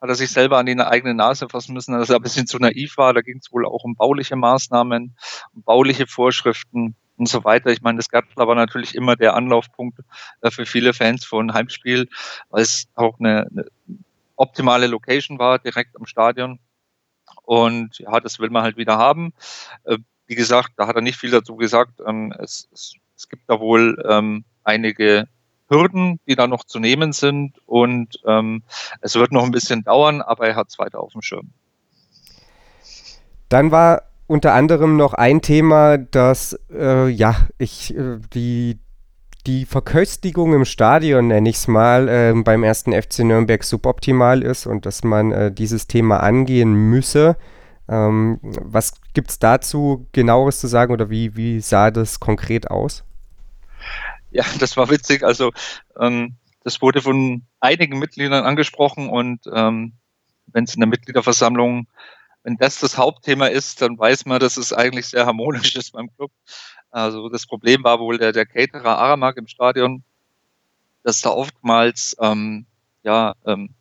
hat 0.01 0.10
er 0.10 0.15
sich 0.15 0.30
selber 0.32 0.58
an 0.58 0.65
die 0.65 0.80
eigene 0.80 1.13
Nase 1.13 1.49
fassen 1.49 1.73
müssen, 1.73 1.97
dass 1.97 2.10
er 2.10 2.17
ein 2.17 2.21
bisschen 2.21 2.47
zu 2.47 2.58
naiv 2.58 2.97
war. 2.97 3.13
Da 3.13 3.21
ging 3.21 3.38
es 3.38 3.51
wohl 3.51 3.65
auch 3.65 3.84
um 3.84 3.95
bauliche 3.95 4.36
Maßnahmen, 4.36 5.15
um 5.54 5.63
bauliche 5.63 6.08
Vorschriften 6.08 6.95
und 7.22 7.28
so 7.28 7.44
weiter. 7.44 7.70
Ich 7.70 7.84
meine, 7.84 7.98
das 7.98 8.10
Gärtler 8.10 8.48
war 8.48 8.56
natürlich 8.56 8.96
immer 8.96 9.16
der 9.16 9.36
Anlaufpunkt 9.36 10.00
äh, 10.42 10.50
für 10.50 10.66
viele 10.66 10.92
Fans 10.92 11.24
von 11.24 11.54
Heimspiel, 11.54 12.10
weil 12.50 12.64
es 12.64 12.88
auch 12.96 13.20
eine, 13.20 13.48
eine 13.52 13.66
optimale 14.36 14.88
Location 14.88 15.38
war, 15.38 15.60
direkt 15.60 15.96
am 15.96 16.08
Stadion. 16.08 16.60
Und 17.44 18.00
ja, 18.00 18.20
das 18.20 18.40
will 18.40 18.50
man 18.50 18.64
halt 18.64 18.76
wieder 18.76 18.98
haben. 18.98 19.34
Äh, 19.84 20.00
wie 20.26 20.34
gesagt, 20.34 20.72
da 20.78 20.88
hat 20.88 20.96
er 20.96 21.04
nicht 21.04 21.20
viel 21.20 21.30
dazu 21.30 21.56
gesagt. 21.58 22.02
Ähm, 22.08 22.34
es, 22.40 22.68
es, 22.74 22.96
es, 23.16 23.30
gibt 23.30 23.44
da 23.48 23.60
wohl 23.60 24.04
ähm, 24.10 24.44
einige 24.64 25.28
Hürden, 25.70 26.20
die 26.26 26.36
da 26.36 26.48
noch 26.48 26.64
zu 26.64 26.80
nehmen 26.80 27.14
sind. 27.14 27.60
Und 27.68 28.20
ähm, 28.26 28.64
es 29.02 29.14
wird 29.14 29.32
noch 29.32 29.44
ein 29.44 29.52
bisschen 29.52 29.84
dauern, 29.84 30.24
aber 30.24 30.48
er 30.48 30.56
hat 30.56 30.70
es 30.70 30.80
weiter 30.80 31.00
auf 31.00 31.12
dem 31.12 31.22
Schirm. 31.22 31.52
Dann 33.48 33.70
war 33.70 34.11
unter 34.32 34.54
anderem 34.54 34.96
noch 34.96 35.13
ein 35.13 35.41
Thema, 35.41 35.98
dass 35.98 36.58
äh, 36.74 37.10
ja, 37.10 37.36
ich 37.58 37.94
äh, 37.96 38.17
die 38.34 38.80
die 39.46 39.65
Verköstigung 39.65 40.54
im 40.54 40.65
Stadion, 40.65 41.28
nenne 41.28 41.50
ich 41.50 41.56
es 41.58 41.67
mal, 41.67 42.08
äh, 42.08 42.34
beim 42.41 42.63
ersten 42.63 42.94
FC 42.94 43.20
Nürnberg 43.20 43.63
suboptimal 43.63 44.41
ist 44.41 44.67
und 44.67 44.86
dass 44.86 45.04
man 45.04 45.32
äh, 45.32 45.52
dieses 45.52 45.88
Thema 45.88 46.22
angehen 46.22 46.74
müsse. 46.74 47.36
Ähm, 47.89 48.39
was 48.41 48.94
gibt 49.13 49.32
es 49.32 49.39
dazu 49.39 50.08
genaueres 50.13 50.60
zu 50.60 50.67
sagen 50.67 50.94
oder 50.94 51.10
wie, 51.10 51.36
wie 51.36 51.60
sah 51.60 51.91
das 51.91 52.20
konkret 52.20 52.70
aus? 52.70 53.04
Ja, 54.30 54.46
das 54.60 54.78
war 54.78 54.89
witzig. 54.89 55.24
Also 55.24 55.52
ähm, 56.00 56.36
das 56.63 56.82
wurde 56.82 57.02
von 57.02 57.41
einigen 57.60 58.00
Mitgliedern 58.00 58.46
angesprochen 58.46 59.10
und 59.10 59.41
ähm, 59.54 59.94
wenn 60.46 60.63
es 60.65 60.76
in 60.76 60.82
der 60.82 60.88
Mitgliederversammlung, 60.88 61.88
wenn 62.43 62.58
das 62.58 62.80
das 62.80 62.97
Hauptthema 62.97 63.47
ist, 63.47 63.82
dann 63.82 63.97
weiß 63.97 64.25
man, 64.25 64.39
dass 64.39 64.58
es 64.58 64.73
eigentlich 64.73 65.08
sehr 65.08 65.25
harmonisch 65.25 65.75
ist 65.75 65.93
beim 65.93 66.13
Club. 66.15 66.32
Also 66.89 67.30
das 67.30 67.45
Problem 67.45 67.84
war 67.84 67.99
wohl 67.99 68.17
der, 68.17 68.32
der 68.32 68.45
Caterer 68.45 68.97
Aramak 68.97 69.38
im 69.38 69.47
Stadion, 69.47 70.04
dass 71.04 71.21
da 71.21 71.30
oftmals 71.30 72.15
ähm, 72.19 72.65
ja 73.04 73.36
ähm, 73.45 73.73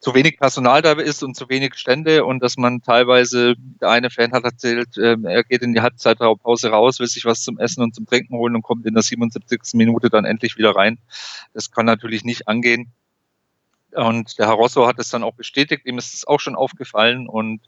zu 0.00 0.14
wenig 0.14 0.38
Personal 0.38 0.80
da 0.80 0.92
ist 0.92 1.22
und 1.24 1.34
zu 1.34 1.48
wenig 1.48 1.74
Stände 1.74 2.24
und 2.24 2.40
dass 2.40 2.56
man 2.56 2.82
teilweise, 2.82 3.54
der 3.80 3.90
eine 3.90 4.10
Fan 4.10 4.32
hat 4.32 4.44
erzählt, 4.44 4.96
äh, 4.96 5.16
er 5.24 5.44
geht 5.44 5.62
in 5.62 5.74
die 5.74 5.80
Halbzeitraupause 5.80 6.70
raus, 6.70 7.00
will 7.00 7.08
sich 7.08 7.24
was 7.24 7.42
zum 7.42 7.58
Essen 7.58 7.82
und 7.82 7.94
zum 7.94 8.06
Trinken 8.06 8.36
holen 8.36 8.54
und 8.54 8.62
kommt 8.62 8.86
in 8.86 8.94
der 8.94 9.02
77. 9.02 9.74
Minute 9.74 10.08
dann 10.08 10.24
endlich 10.24 10.56
wieder 10.56 10.76
rein. 10.76 10.98
Das 11.52 11.70
kann 11.70 11.86
natürlich 11.86 12.24
nicht 12.24 12.46
angehen. 12.46 12.92
Und 13.98 14.38
der 14.38 14.46
Herr 14.46 14.54
Rosso 14.54 14.86
hat 14.86 14.98
es 14.98 15.10
dann 15.10 15.24
auch 15.24 15.34
bestätigt, 15.34 15.84
ihm 15.84 15.98
ist 15.98 16.14
es 16.14 16.26
auch 16.26 16.38
schon 16.38 16.54
aufgefallen 16.54 17.28
und 17.28 17.60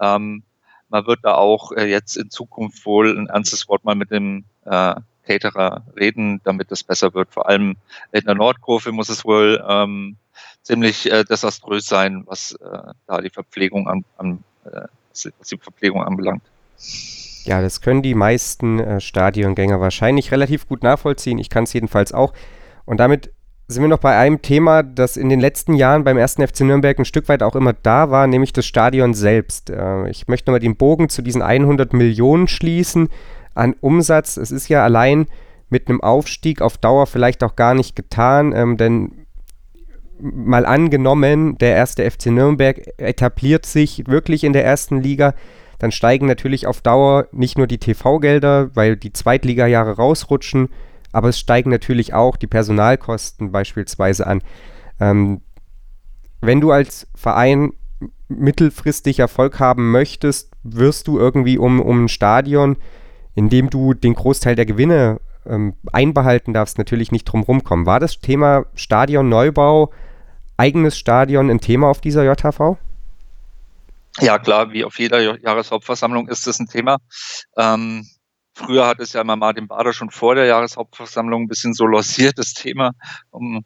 ähm, 0.00 0.42
man 0.90 1.06
wird 1.06 1.20
da 1.22 1.34
auch 1.36 1.72
äh, 1.72 1.86
jetzt 1.86 2.16
in 2.16 2.30
Zukunft 2.30 2.84
wohl 2.84 3.16
ein 3.16 3.28
ernstes 3.28 3.68
Wort 3.68 3.84
mal 3.84 3.94
mit 3.94 4.10
dem 4.10 4.44
äh, 4.66 4.94
Caterer 5.26 5.84
reden, 5.96 6.40
damit 6.44 6.70
es 6.72 6.82
besser 6.82 7.14
wird. 7.14 7.32
Vor 7.32 7.48
allem 7.48 7.76
in 8.12 8.24
der 8.24 8.34
Nordkurve 8.34 8.92
muss 8.92 9.08
es 9.08 9.24
wohl 9.24 9.64
ähm, 9.66 10.16
ziemlich 10.62 11.10
äh, 11.10 11.24
desaströs 11.24 11.86
sein, 11.86 12.24
was 12.26 12.52
äh, 12.52 12.92
da 13.06 13.20
die 13.20 13.30
Verpflegung 13.30 13.88
an, 13.88 14.04
an 14.18 14.44
äh, 14.64 14.82
was 15.10 15.48
die 15.48 15.56
Verpflegung 15.56 16.02
anbelangt. 16.02 16.42
Ja, 17.44 17.62
das 17.62 17.80
können 17.80 18.02
die 18.02 18.14
meisten 18.14 18.80
äh, 18.80 19.00
Stadiongänger 19.00 19.80
wahrscheinlich 19.80 20.30
relativ 20.30 20.68
gut 20.68 20.82
nachvollziehen. 20.82 21.38
Ich 21.38 21.48
kann 21.48 21.64
es 21.64 21.72
jedenfalls 21.72 22.12
auch. 22.12 22.34
Und 22.84 22.98
damit 22.98 23.32
sind 23.70 23.82
wir 23.82 23.88
noch 23.88 23.98
bei 23.98 24.16
einem 24.16 24.42
Thema, 24.42 24.82
das 24.82 25.16
in 25.16 25.28
den 25.28 25.40
letzten 25.40 25.74
Jahren 25.74 26.02
beim 26.02 26.18
ersten 26.18 26.46
FC 26.46 26.62
Nürnberg 26.62 26.98
ein 26.98 27.04
Stück 27.04 27.28
weit 27.28 27.42
auch 27.42 27.54
immer 27.54 27.72
da 27.72 28.10
war, 28.10 28.26
nämlich 28.26 28.52
das 28.52 28.66
Stadion 28.66 29.14
selbst. 29.14 29.70
Äh, 29.70 30.10
ich 30.10 30.28
möchte 30.28 30.50
nochmal 30.50 30.60
den 30.60 30.76
Bogen 30.76 31.08
zu 31.08 31.22
diesen 31.22 31.42
100 31.42 31.92
Millionen 31.92 32.48
schließen 32.48 33.08
an 33.54 33.74
Umsatz. 33.80 34.36
Es 34.36 34.50
ist 34.50 34.68
ja 34.68 34.82
allein 34.82 35.26
mit 35.68 35.88
einem 35.88 36.00
Aufstieg 36.00 36.62
auf 36.62 36.78
Dauer 36.78 37.06
vielleicht 37.06 37.44
auch 37.44 37.54
gar 37.54 37.74
nicht 37.74 37.94
getan, 37.94 38.52
ähm, 38.52 38.76
denn 38.76 39.26
mal 40.20 40.66
angenommen, 40.66 41.56
der 41.58 41.76
erste 41.76 42.08
FC 42.10 42.26
Nürnberg 42.26 42.82
etabliert 42.98 43.64
sich 43.66 44.06
wirklich 44.06 44.44
in 44.44 44.52
der 44.52 44.64
ersten 44.64 45.00
Liga, 45.00 45.34
dann 45.78 45.92
steigen 45.92 46.26
natürlich 46.26 46.66
auf 46.66 46.82
Dauer 46.82 47.28
nicht 47.32 47.56
nur 47.56 47.66
die 47.66 47.78
TV-Gelder, 47.78 48.70
weil 48.74 48.96
die 48.96 49.12
Zweitliga-Jahre 49.12 49.92
rausrutschen, 49.92 50.68
aber 51.12 51.28
es 51.28 51.38
steigen 51.38 51.70
natürlich 51.70 52.14
auch 52.14 52.36
die 52.36 52.46
Personalkosten 52.46 53.52
beispielsweise 53.52 54.26
an. 54.26 54.42
Ähm, 55.00 55.40
wenn 56.40 56.60
du 56.60 56.70
als 56.70 57.06
Verein 57.14 57.72
mittelfristig 58.28 59.18
Erfolg 59.18 59.58
haben 59.58 59.90
möchtest, 59.90 60.52
wirst 60.62 61.08
du 61.08 61.18
irgendwie 61.18 61.58
um, 61.58 61.80
um 61.80 62.04
ein 62.04 62.08
Stadion, 62.08 62.76
in 63.34 63.48
dem 63.48 63.70
du 63.70 63.94
den 63.94 64.14
Großteil 64.14 64.54
der 64.54 64.66
Gewinne 64.66 65.20
ähm, 65.46 65.74
einbehalten 65.92 66.52
darfst, 66.52 66.78
natürlich 66.78 67.12
nicht 67.12 67.24
drum 67.24 67.42
rumkommen. 67.42 67.86
War 67.86 68.00
das 68.00 68.20
Thema 68.20 68.66
Stadionneubau, 68.74 69.92
eigenes 70.56 70.96
Stadion 70.96 71.50
ein 71.50 71.60
Thema 71.60 71.88
auf 71.88 72.00
dieser 72.00 72.24
JHV? 72.24 72.76
Ja, 74.18 74.38
klar, 74.38 74.72
wie 74.72 74.84
auf 74.84 74.98
jeder 74.98 75.38
Jahreshauptversammlung 75.40 76.28
ist 76.28 76.46
das 76.46 76.58
ein 76.58 76.66
Thema. 76.66 76.98
Ähm, 77.56 78.06
Früher 78.60 78.86
hat 78.86 79.00
es 79.00 79.14
ja 79.14 79.22
immer 79.22 79.36
Martin 79.36 79.68
Bader 79.68 79.94
schon 79.94 80.10
vor 80.10 80.34
der 80.34 80.44
Jahreshauptversammlung 80.44 81.44
ein 81.44 81.48
bisschen 81.48 81.72
so 81.72 81.86
lanciert, 81.86 82.38
das 82.38 82.52
Thema, 82.52 82.92
um, 83.30 83.64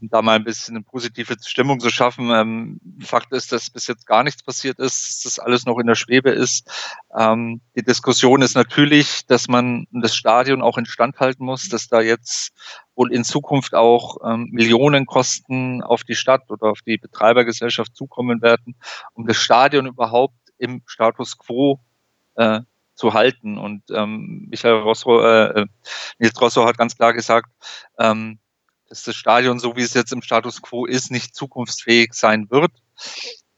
um 0.00 0.08
da 0.08 0.22
mal 0.22 0.36
ein 0.36 0.44
bisschen 0.44 0.74
eine 0.74 0.84
positive 0.84 1.36
Stimmung 1.44 1.80
zu 1.80 1.90
schaffen. 1.90 2.30
Ähm, 2.30 2.80
Fakt 3.04 3.30
ist, 3.32 3.52
dass 3.52 3.68
bis 3.68 3.86
jetzt 3.88 4.06
gar 4.06 4.22
nichts 4.22 4.42
passiert 4.42 4.78
ist, 4.78 5.06
dass 5.06 5.22
das 5.24 5.38
alles 5.38 5.66
noch 5.66 5.78
in 5.78 5.86
der 5.86 5.96
Schwebe 5.96 6.30
ist. 6.30 6.66
Ähm, 7.14 7.60
die 7.76 7.82
Diskussion 7.82 8.40
ist 8.40 8.54
natürlich, 8.54 9.26
dass 9.26 9.48
man 9.48 9.86
das 9.92 10.16
Stadion 10.16 10.62
auch 10.62 10.78
instand 10.78 11.20
halten 11.20 11.44
muss, 11.44 11.68
dass 11.68 11.88
da 11.88 12.00
jetzt 12.00 12.52
wohl 12.94 13.12
in 13.12 13.22
Zukunft 13.22 13.74
auch 13.74 14.16
ähm, 14.24 14.48
Millionenkosten 14.50 15.82
auf 15.82 16.04
die 16.04 16.14
Stadt 16.14 16.50
oder 16.50 16.70
auf 16.70 16.80
die 16.80 16.96
Betreibergesellschaft 16.96 17.94
zukommen 17.94 18.40
werden, 18.40 18.76
um 19.12 19.26
das 19.26 19.36
Stadion 19.36 19.86
überhaupt 19.86 20.38
im 20.56 20.82
Status 20.86 21.36
quo 21.36 21.80
äh, 22.36 22.60
zu 22.96 23.14
halten. 23.14 23.58
Und 23.58 23.84
ähm, 23.90 24.48
Michael 24.50 24.80
Rosso, 24.80 25.20
äh, 25.20 25.60
äh, 25.60 25.66
Nils 26.18 26.40
Rosso 26.40 26.66
hat 26.66 26.78
ganz 26.78 26.96
klar 26.96 27.12
gesagt, 27.12 27.50
ähm, 27.98 28.38
dass 28.88 29.04
das 29.04 29.14
Stadion, 29.16 29.58
so 29.58 29.76
wie 29.76 29.82
es 29.82 29.94
jetzt 29.94 30.12
im 30.12 30.22
Status 30.22 30.62
quo 30.62 30.86
ist, 30.86 31.10
nicht 31.10 31.34
zukunftsfähig 31.34 32.14
sein 32.14 32.50
wird. 32.50 32.72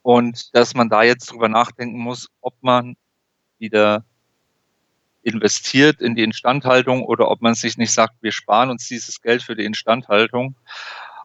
Und 0.02 0.54
dass 0.54 0.74
man 0.74 0.88
da 0.88 1.02
jetzt 1.02 1.30
drüber 1.30 1.48
nachdenken 1.48 1.98
muss, 1.98 2.28
ob 2.40 2.54
man 2.60 2.96
wieder 3.58 4.04
investiert 5.22 6.00
in 6.00 6.14
die 6.14 6.22
Instandhaltung 6.22 7.04
oder 7.04 7.30
ob 7.30 7.42
man 7.42 7.54
sich 7.54 7.76
nicht 7.76 7.92
sagt, 7.92 8.14
wir 8.22 8.32
sparen 8.32 8.70
uns 8.70 8.88
dieses 8.88 9.20
Geld 9.20 9.42
für 9.42 9.56
die 9.56 9.64
Instandhaltung 9.64 10.56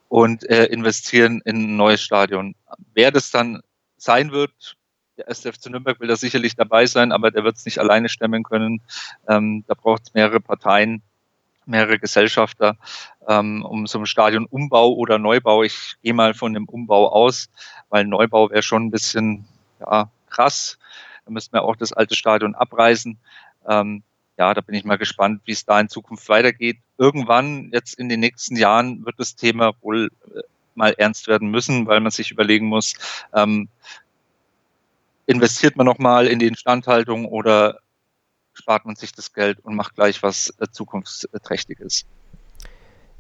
und 0.10 0.48
äh, 0.50 0.66
investieren 0.66 1.42
in 1.46 1.58
ein 1.58 1.76
neues 1.78 2.02
Stadion. 2.02 2.56
Wer 2.94 3.12
das 3.12 3.32
dann 3.32 3.62
sein 3.98 4.32
wird, 4.32 4.76
der 5.18 5.30
SFC 5.30 5.70
Nürnberg 5.70 6.00
will 6.00 6.08
da 6.08 6.16
sicherlich 6.16 6.56
dabei 6.56 6.86
sein, 6.86 7.12
aber 7.12 7.32
der 7.32 7.44
wird 7.44 7.58
es 7.58 7.66
nicht 7.66 7.80
alleine 7.80 8.10
stemmen 8.10 8.44
können. 8.44 8.82
Ähm, 9.28 9.64
da 9.68 9.74
braucht 9.74 10.04
es 10.04 10.14
mehrere 10.14 10.40
Parteien, 10.40 11.02
mehrere 11.66 12.00
Gesellschafter, 12.00 12.78
ähm, 13.28 13.64
um 13.64 13.88
so 13.88 14.00
einen 14.00 14.06
Stadionumbau 14.06 14.94
oder 14.94 15.20
Neubau. 15.20 15.64
Ich 15.64 15.96
gehe 16.02 16.14
mal 16.14 16.34
von 16.34 16.54
dem 16.54 16.66
Umbau 16.66 17.10
aus, 17.10 17.50
weil 17.90 18.06
Neubau 18.06 18.50
wäre 18.50 18.64
schon 18.64 18.86
ein 18.88 18.92
bisschen 18.92 19.46
ja, 19.80 20.10
krass. 20.30 20.78
Da 21.26 21.32
müssten 21.32 21.54
wir 21.54 21.64
auch 21.64 21.76
das 21.76 21.94
alte 21.94 22.16
Stadion 22.16 22.56
abreißen. 22.56 23.18
Ähm, 23.68 24.04
ja, 24.38 24.54
da 24.54 24.62
bin 24.62 24.76
ich 24.76 24.84
mal 24.84 24.98
gespannt, 24.98 25.42
wie 25.46 25.52
es 25.52 25.66
da 25.66 25.80
in 25.80 25.90
Zukunft 25.90 26.28
weitergeht. 26.28 26.80
Irgendwann, 26.98 27.70
jetzt 27.72 27.94
in 28.00 28.10
den 28.10 28.20
nächsten 28.20 28.56
Jahren, 28.56 29.06
wird 29.06 29.20
das 29.20 29.36
Thema 29.36 29.74
wohl 29.82 30.10
äh, 30.36 30.42
mal 30.76 30.96
ernst 30.98 31.28
werden 31.28 31.50
müssen, 31.50 31.86
weil 31.86 32.00
man 32.00 32.12
sich 32.12 32.32
überlegen 32.32 32.66
muss, 32.66 32.96
ähm, 33.34 33.70
investiert 35.26 35.76
man 35.76 35.86
nochmal 35.86 36.28
in 36.28 36.40
die 36.40 36.48
Instandhaltung 36.48 37.26
oder 37.26 37.80
spart 38.54 38.86
man 38.86 38.96
sich 38.96 39.12
das 39.12 39.34
Geld 39.34 39.60
und 39.62 39.76
macht 39.76 39.96
gleich 39.96 40.22
was 40.24 40.54
äh, 40.60 40.68
zukunftsträchtiges. 40.72 42.06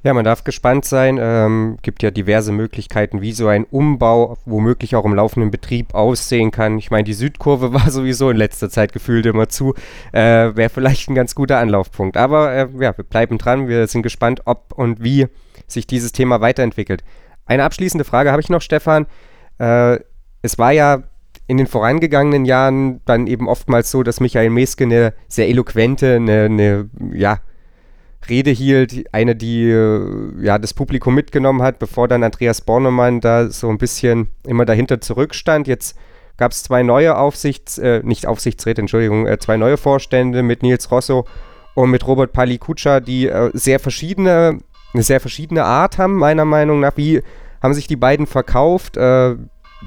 Ja, 0.03 0.13
man 0.13 0.25
darf 0.25 0.43
gespannt 0.43 0.83
sein. 0.83 1.17
Ähm, 1.19 1.77
gibt 1.81 2.03
ja 2.03 2.11
diverse 2.11 2.51
Möglichkeiten, 2.51 3.21
wie 3.21 3.31
so 3.31 3.47
ein 3.47 3.63
Umbau 3.63 4.37
womöglich 4.43 4.97
auch 4.97 5.05
im 5.05 5.15
laufenden 5.15 5.49
Betrieb 5.49 5.93
aussehen 5.93 6.51
kann. 6.51 6.77
Ich 6.77 6.91
meine, 6.91 7.05
die 7.05 7.13
Südkurve 7.13 7.73
war 7.73 7.89
sowieso 7.89 8.29
in 8.29 8.35
letzter 8.35 8.69
Zeit 8.69 8.91
gefühlt 8.91 9.25
immer 9.25 9.47
zu. 9.47 9.73
Äh, 10.11 10.55
Wäre 10.55 10.69
vielleicht 10.69 11.09
ein 11.09 11.15
ganz 11.15 11.35
guter 11.35 11.57
Anlaufpunkt. 11.57 12.17
Aber 12.17 12.51
äh, 12.51 12.67
ja, 12.79 12.97
wir 12.97 13.05
bleiben 13.05 13.37
dran. 13.37 13.69
Wir 13.69 13.87
sind 13.87 14.03
gespannt, 14.03 14.41
ob 14.43 14.73
und 14.73 15.01
wie 15.01 15.27
sich 15.67 15.87
dieses 15.87 16.11
Thema 16.11 16.41
weiterentwickelt. 16.41 17.03
Eine 17.45 17.63
abschließende 17.63 18.03
Frage 18.03 18.31
habe 18.31 18.41
ich 18.41 18.49
noch, 18.49 18.61
Stefan. 18.61 19.07
Äh, 19.57 19.99
es 20.41 20.57
war 20.57 20.73
ja 20.73 21.03
in 21.47 21.57
den 21.57 21.67
vorangegangenen 21.67 22.45
Jahren 22.45 23.01
dann 23.05 23.27
eben 23.27 23.47
oftmals 23.47 23.91
so, 23.91 24.03
dass 24.03 24.19
Michael 24.19 24.49
Meske 24.49 24.85
eine 24.85 25.13
sehr 25.27 25.49
eloquente, 25.49 26.15
eine, 26.15 26.43
eine 26.45 26.89
ja, 27.13 27.39
Rede 28.29 28.51
hielt, 28.51 29.05
eine, 29.13 29.35
die 29.35 29.69
äh, 29.69 30.41
ja 30.41 30.57
das 30.57 30.73
Publikum 30.73 31.15
mitgenommen 31.15 31.61
hat, 31.61 31.79
bevor 31.79 32.07
dann 32.07 32.23
Andreas 32.23 32.61
Bornemann 32.61 33.19
da 33.19 33.49
so 33.49 33.69
ein 33.69 33.77
bisschen 33.77 34.29
immer 34.45 34.65
dahinter 34.65 35.01
zurückstand. 35.01 35.67
Jetzt 35.67 35.97
gab 36.37 36.51
es 36.51 36.63
zwei 36.63 36.83
neue 36.83 37.17
Aufsichts, 37.17 37.77
äh, 37.77 38.01
nicht 38.03 38.25
Aufsichtsräte, 38.25 38.81
Entschuldigung, 38.81 39.27
äh, 39.27 39.37
zwei 39.39 39.57
neue 39.57 39.77
Vorstände 39.77 40.43
mit 40.43 40.63
Nils 40.63 40.89
Rosso 40.91 41.25
und 41.75 41.89
mit 41.89 42.07
Robert 42.07 42.31
Palikutscha, 42.31 42.99
die 42.99 43.27
äh, 43.27 43.51
sehr 43.53 43.79
verschiedene, 43.79 44.59
eine 44.93 45.03
sehr 45.03 45.19
verschiedene 45.19 45.65
Art 45.65 45.97
haben, 45.97 46.15
meiner 46.15 46.45
Meinung 46.45 46.79
nach. 46.79 46.95
Wie 46.95 47.21
haben 47.61 47.73
sich 47.73 47.87
die 47.87 47.95
beiden 47.95 48.27
verkauft? 48.27 48.97
Äh, 48.97 49.35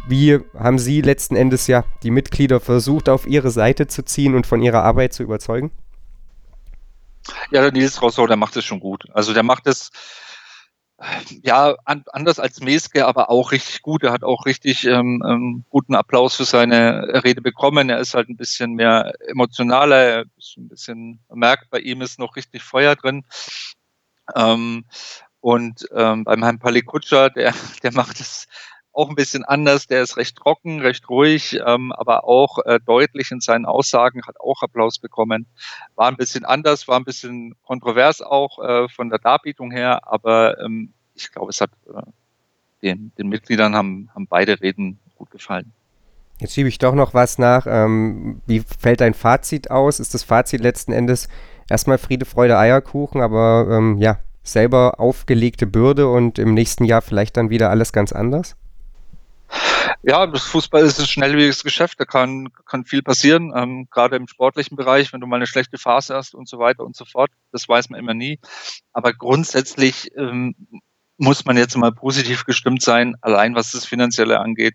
wie 0.07 0.41
haben 0.59 0.79
Sie 0.79 1.01
letzten 1.01 1.37
Endes 1.37 1.67
ja 1.67 1.85
die 2.03 2.11
Mitglieder 2.11 2.61
versucht, 2.61 3.09
auf 3.09 3.27
Ihre 3.27 3.51
Seite 3.51 3.87
zu 3.87 4.05
ziehen 4.05 4.35
und 4.35 4.47
von 4.47 4.63
Ihrer 4.63 4.83
Arbeit 4.83 5.13
zu 5.13 5.23
überzeugen? 5.23 5.71
Ja, 7.51 7.63
der 7.63 7.73
Nils 7.73 8.01
Rosso, 8.01 8.27
der 8.27 8.37
macht 8.37 8.57
es 8.57 8.65
schon 8.65 8.81
gut. 8.81 9.05
Also 9.13 9.35
der 9.35 9.43
macht 9.43 9.67
es 9.67 9.91
ja 11.43 11.75
an, 11.85 12.05
anders 12.13 12.39
als 12.39 12.61
Meske, 12.61 13.07
aber 13.07 13.31
auch 13.31 13.53
richtig 13.53 13.83
gut. 13.83 14.03
Er 14.03 14.13
hat 14.13 14.25
auch 14.25 14.47
richtig 14.47 14.87
ähm, 14.87 15.23
ähm, 15.27 15.65
guten 15.69 15.95
Applaus 15.95 16.37
für 16.37 16.45
seine 16.45 17.23
Rede 17.25 17.43
bekommen. 17.43 17.91
Er 17.91 17.99
ist 17.99 18.15
halt 18.15 18.29
ein 18.29 18.37
bisschen 18.37 18.73
mehr 18.73 19.13
emotionaler, 19.29 19.97
er 19.97 20.25
ist 20.39 20.57
ein 20.57 20.69
bisschen 20.69 21.21
merkt, 21.29 21.69
bei 21.71 21.81
ihm 21.81 22.01
ist 22.01 22.19
noch 22.19 22.37
richtig 22.37 22.63
Feuer 22.63 22.97
drin. 22.97 23.25
Ähm, 24.35 24.85
und 25.41 25.87
ähm, 25.95 26.25
beim 26.25 26.43
Herrn 26.43 26.59
Palikutscher, 26.59 27.31
der, 27.31 27.53
der 27.83 27.93
macht 27.93 28.21
es 28.21 28.47
auch 28.97 29.09
ein 29.11 29.15
bisschen 29.15 29.45
anders. 29.45 29.87
Der 29.87 30.03
ist 30.03 30.17
recht 30.17 30.37
trocken, 30.37 30.81
recht 30.81 31.09
ruhig, 31.09 31.61
ähm, 31.67 31.93
aber 31.93 32.25
auch 32.25 32.59
äh, 32.65 32.81
deutlich 32.85 33.31
in 33.31 33.41
seinen 33.41 33.67
Aussagen, 33.67 34.23
hat 34.27 34.41
auch 34.41 34.63
Applaus 34.63 34.99
bekommen. 34.99 35.47
War 35.95 36.09
ein 36.09 36.17
bisschen 36.17 36.45
anders, 36.45 36.89
war 36.89 36.99
ein 36.99 37.05
bisschen 37.05 37.55
kontrovers 37.63 38.23
auch 38.23 38.59
äh, 38.59 38.89
von 38.89 39.11
der 39.11 39.19
Darbietung 39.19 39.71
her, 39.71 40.01
aber 40.11 40.59
ähm, 40.61 40.93
ich 41.15 41.31
glaube, 41.31 41.51
es 41.51 41.61
hat 41.61 41.71
äh, 41.89 42.03
den, 42.83 43.13
den 43.19 43.29
Mitgliedern 43.29 43.75
haben, 43.75 44.09
haben 44.15 44.27
beide 44.27 44.61
Reden 44.61 44.99
gut 45.17 45.31
gefallen. 45.31 45.73
Jetzt 46.39 46.55
schiebe 46.55 46.69
ich 46.69 46.79
doch 46.79 46.95
noch 46.95 47.15
was 47.15 47.39
nach. 47.39 47.67
Ähm, 47.67 48.43
wie 48.47 48.61
fällt 48.61 49.01
dein 49.01 49.15
Fazit 49.15 49.71
aus? 49.71 50.01
Ist 50.01 50.13
das 50.13 50.23
Fazit 50.23 50.61
letzten 50.61 50.93
Endes 50.93 51.29
erstmal 51.69 51.99
Friede, 51.99 52.27
Freude, 52.27 52.59
Eierkuchen, 52.59 53.23
aber 53.23 53.69
ähm, 53.71 53.97
ja, 53.99 54.19
selber 54.43 55.01
aufgelegte 55.01 55.67
Bürde 55.67 56.09
und 56.09 56.39
im 56.39 56.55
nächsten 56.55 56.85
Jahr 56.85 57.03
vielleicht 57.03 57.37
dann 57.37 57.51
wieder 57.51 57.71
alles 57.71 57.93
ganz 57.93 58.13
anders? 58.13 58.57
Ja, 60.03 60.27
das 60.27 60.45
Fußball 60.45 60.85
ist 60.85 60.99
ein 60.99 61.07
schnelllebiges 61.07 61.63
Geschäft, 61.63 61.99
da 62.01 62.05
kann, 62.05 62.53
kann 62.65 62.85
viel 62.85 63.03
passieren, 63.03 63.53
ähm, 63.57 63.89
gerade 63.91 64.17
im 64.17 64.29
sportlichen 64.29 64.77
Bereich, 64.77 65.13
wenn 65.13 65.21
du 65.21 65.27
mal 65.27 65.37
eine 65.37 65.47
schlechte 65.47 65.79
Phase 65.79 66.15
hast 66.15 66.35
und 66.35 66.49
so 66.49 66.59
weiter 66.59 66.85
und 66.85 66.97
so 66.97 67.05
fort. 67.05 67.31
Das 67.53 67.69
weiß 67.69 67.91
man 67.91 68.01
immer 68.01 68.15
nie. 68.15 68.39
Aber 68.93 69.13
grundsätzlich 69.13 70.11
ähm, 70.17 70.55
muss 71.19 71.45
man 71.45 71.57
jetzt 71.57 71.77
mal 71.77 71.93
positiv 71.93 72.45
gestimmt 72.45 72.83
sein, 72.83 73.15
allein 73.21 73.55
was 73.55 73.73
das 73.73 73.87
Finanzielle 73.87 74.41
angeht. 74.41 74.75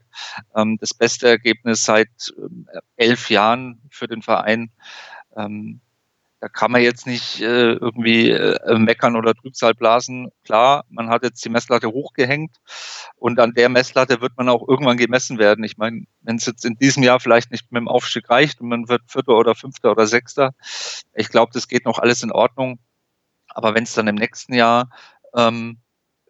Ähm, 0.56 0.78
das 0.80 0.94
beste 0.94 1.28
Ergebnis 1.28 1.84
seit 1.84 2.10
ähm, 2.38 2.68
elf 2.96 3.30
Jahren 3.30 3.82
für 3.90 4.08
den 4.08 4.22
Verein. 4.22 4.72
Ähm, 5.36 5.82
da 6.42 6.50
kann 6.50 6.72
man 6.72 6.82
jetzt 6.82 7.06
nicht 7.06 7.40
äh, 7.40 7.74
irgendwie 7.74 8.32
äh, 8.32 8.78
meckern 8.80 9.16
oder 9.16 9.36
Trübsal 9.36 9.76
blasen. 9.76 10.32
Klar, 10.44 10.86
man 10.90 11.08
hat 11.10 11.24
jetzt 11.24 11.46
die 11.46 11.50
Messlatte 11.50 11.90
hochgehängt 11.90 12.58
und 13.16 13.40
an 13.40 13.54
der 13.54 13.70
Messlatte 13.70 14.22
wird 14.22 14.36
man 14.38 14.50
auch 14.50 14.68
irgendwann 14.68 14.98
gemessen 14.98 15.38
werden. 15.38 15.64
Ich 15.64 15.78
meine, 15.78 16.06
wenn 16.22 16.38
es 16.38 16.48
jetzt 16.48 16.66
in 16.66 16.78
diesem 16.80 17.04
Jahr 17.04 17.20
vielleicht 17.20 17.52
nicht 17.52 17.72
mit 17.72 17.80
dem 17.80 17.88
Aufstieg 17.88 18.28
reicht 18.28 18.60
und 18.60 18.70
man 18.70 18.90
wird 18.90 19.04
Vierter 19.06 19.38
oder 19.38 19.54
Fünfter 19.54 19.92
oder 19.92 20.08
Sechster, 20.08 20.56
ich 21.14 21.30
glaube, 21.30 21.52
das 21.54 21.68
geht 21.68 21.86
noch 21.86 22.00
alles 22.00 22.24
in 22.24 22.32
Ordnung. 22.32 22.80
Aber 23.50 23.76
wenn 23.76 23.84
es 23.84 23.94
dann 23.94 24.08
im 24.08 24.16
nächsten 24.16 24.56
Jahr 24.56 24.90
ähm, 25.36 25.78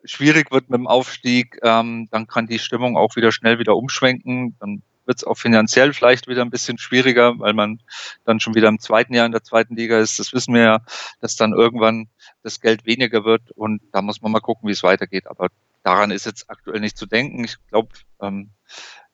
schwierig 0.03 0.51
wird 0.51 0.69
mit 0.69 0.77
dem 0.77 0.87
Aufstieg, 0.87 1.57
ähm, 1.63 2.09
dann 2.11 2.27
kann 2.27 2.47
die 2.47 2.59
Stimmung 2.59 2.97
auch 2.97 3.15
wieder 3.15 3.31
schnell 3.31 3.59
wieder 3.59 3.77
umschwenken. 3.77 4.57
Dann 4.59 4.83
wird 5.11 5.17
es 5.17 5.23
auch 5.25 5.37
finanziell 5.37 5.91
vielleicht 5.91 6.29
wieder 6.29 6.41
ein 6.41 6.49
bisschen 6.49 6.77
schwieriger, 6.77 7.37
weil 7.37 7.51
man 7.51 7.81
dann 8.23 8.39
schon 8.39 8.55
wieder 8.55 8.69
im 8.69 8.79
zweiten 8.79 9.13
Jahr 9.13 9.25
in 9.25 9.33
der 9.33 9.43
zweiten 9.43 9.75
Liga 9.75 9.99
ist. 9.99 10.19
Das 10.19 10.31
wissen 10.31 10.53
wir 10.53 10.61
ja, 10.61 10.79
dass 11.19 11.35
dann 11.35 11.51
irgendwann 11.51 12.07
das 12.43 12.61
Geld 12.61 12.85
weniger 12.85 13.25
wird 13.25 13.51
und 13.51 13.81
da 13.91 14.01
muss 14.01 14.21
man 14.21 14.31
mal 14.31 14.39
gucken, 14.39 14.69
wie 14.69 14.71
es 14.71 14.83
weitergeht. 14.83 15.27
Aber 15.27 15.49
daran 15.83 16.11
ist 16.11 16.25
jetzt 16.25 16.49
aktuell 16.49 16.79
nicht 16.79 16.97
zu 16.97 17.07
denken. 17.07 17.43
Ich 17.43 17.57
glaube, 17.67 17.89
ähm, 18.21 18.51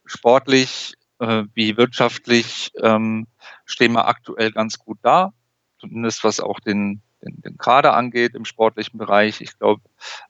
sportlich 0.06 0.94
äh, 1.20 1.46
wie 1.56 1.78
wirtschaftlich 1.78 2.72
ähm, 2.80 3.26
stehen 3.66 3.94
wir 3.94 4.08
aktuell 4.08 4.52
ganz 4.52 4.78
gut 4.78 5.00
da, 5.02 5.34
zumindest 5.80 6.24
was 6.24 6.40
auch 6.40 6.60
den, 6.60 7.02
den, 7.22 7.58
Kader 7.58 7.96
angeht 7.96 8.36
im 8.36 8.46
sportlichen 8.46 9.00
Bereich. 9.00 9.42
Ich 9.42 9.58
glaube, 9.58 9.82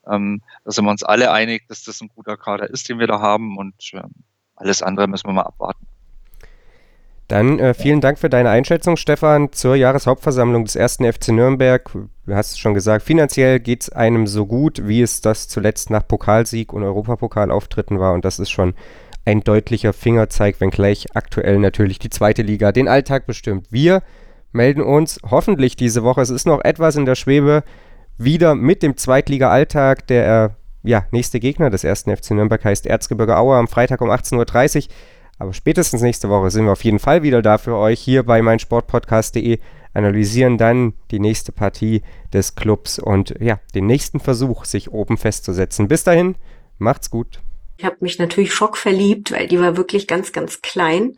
ähm, 0.10 0.42
da 0.64 0.72
sind 0.72 0.86
wir 0.86 0.92
uns 0.92 1.04
alle 1.04 1.34
einig, 1.34 1.68
dass 1.68 1.84
das 1.84 2.00
ein 2.00 2.08
guter 2.08 2.38
Kader 2.38 2.70
ist, 2.70 2.88
den 2.88 3.00
wir 3.00 3.08
da 3.08 3.20
haben 3.20 3.58
und 3.58 3.76
ähm, 3.92 4.14
alles 4.58 4.84
andere 4.84 5.08
müssen 5.08 5.28
wir 5.28 5.34
mal 5.34 5.44
abwarten. 5.44 5.88
Dann 7.28 7.60
äh, 7.60 7.74
vielen 7.74 8.00
Dank 8.00 8.20
für 8.20 8.30
deine 8.30 8.50
Einschätzung, 8.50 8.96
Stefan, 8.96 9.52
zur 9.52 9.76
Jahreshauptversammlung 9.76 10.64
des 10.64 10.78
ersten 10.78 11.12
FC 11.12 11.30
Nürnberg. 11.30 11.92
Du 12.26 12.36
hast 12.36 12.52
es 12.52 12.58
schon 12.58 12.74
gesagt, 12.74 13.04
finanziell 13.04 13.60
geht 13.60 13.84
es 13.84 13.90
einem 13.90 14.28
so 14.28 14.46
gut, 14.46 14.88
wie 14.88 15.02
es 15.02 15.20
das 15.20 15.50
zuletzt 15.50 15.90
nach 15.90 16.08
Pokalsieg 16.08 16.72
und 16.72 16.84
Europapokalauftritten 16.84 18.00
war. 18.00 18.14
Und 18.14 18.24
das 18.24 18.40
ist 18.40 18.50
schon 18.50 18.76
ein 19.26 19.42
deutlicher 19.42 19.92
Fingerzeig, 19.92 20.62
wenngleich 20.62 21.08
aktuell 21.16 21.60
natürlich 21.60 22.00
die 22.00 22.10
zweite 22.10 22.44
Liga 22.44 22.72
den 22.72 22.88
Alltag 22.88 23.26
bestimmt. 23.26 23.68
Wir 23.72 24.04
melden 24.54 24.82
uns 24.82 25.20
hoffentlich 25.30 25.76
diese 25.76 26.04
Woche, 26.04 26.22
es 26.22 26.30
ist 26.30 26.48
noch 26.48 26.64
etwas 26.64 26.96
in 26.96 27.06
der 27.06 27.16
Schwebe, 27.16 27.64
wieder 28.18 28.56
mit 28.56 28.82
dem 28.84 28.96
Zweitliga-Alltag. 28.96 30.08
Der 30.08 30.46
äh, 30.46 30.50
ja, 30.88 31.06
nächste 31.12 31.40
Gegner 31.40 31.70
des 31.70 31.84
ersten 31.84 32.16
FC 32.16 32.32
Nürnberg 32.32 32.64
heißt 32.64 32.86
Erzgebirge 32.86 33.38
Aue 33.38 33.56
am 33.56 33.68
Freitag 33.68 34.02
um 34.02 34.10
18.30 34.10 34.88
Uhr. 34.88 34.94
Aber 35.40 35.54
spätestens 35.54 36.02
nächste 36.02 36.30
Woche 36.30 36.50
sind 36.50 36.66
wir 36.66 36.72
auf 36.72 36.84
jeden 36.84 37.00
Fall 37.00 37.22
wieder 37.22 37.42
da 37.42 37.58
für 37.58 37.76
euch 37.76 38.00
hier 38.00 38.24
bei 38.24 38.42
meinsportpodcast.de, 38.42 39.60
analysieren 39.94 40.58
dann 40.58 40.94
die 41.12 41.20
nächste 41.20 41.52
Partie 41.52 42.02
des 42.34 42.56
Clubs 42.56 42.98
und 42.98 43.36
ja, 43.40 43.60
den 43.76 43.86
nächsten 43.86 44.20
Versuch, 44.20 44.66
sich 44.66 44.92
oben 44.92 45.18
festzusetzen. 45.18 45.88
Bis 45.88 46.04
dahin, 46.04 46.36
macht's 46.80 47.12
gut. 47.12 47.40
Ich 47.78 47.86
habe 47.86 47.98
mich 48.00 48.18
natürlich 48.18 48.54
schockverliebt, 48.54 49.32
weil 49.32 49.48
die 49.48 49.60
war 49.60 49.78
wirklich 49.78 50.08
ganz, 50.08 50.32
ganz 50.32 50.62
klein. 50.62 51.18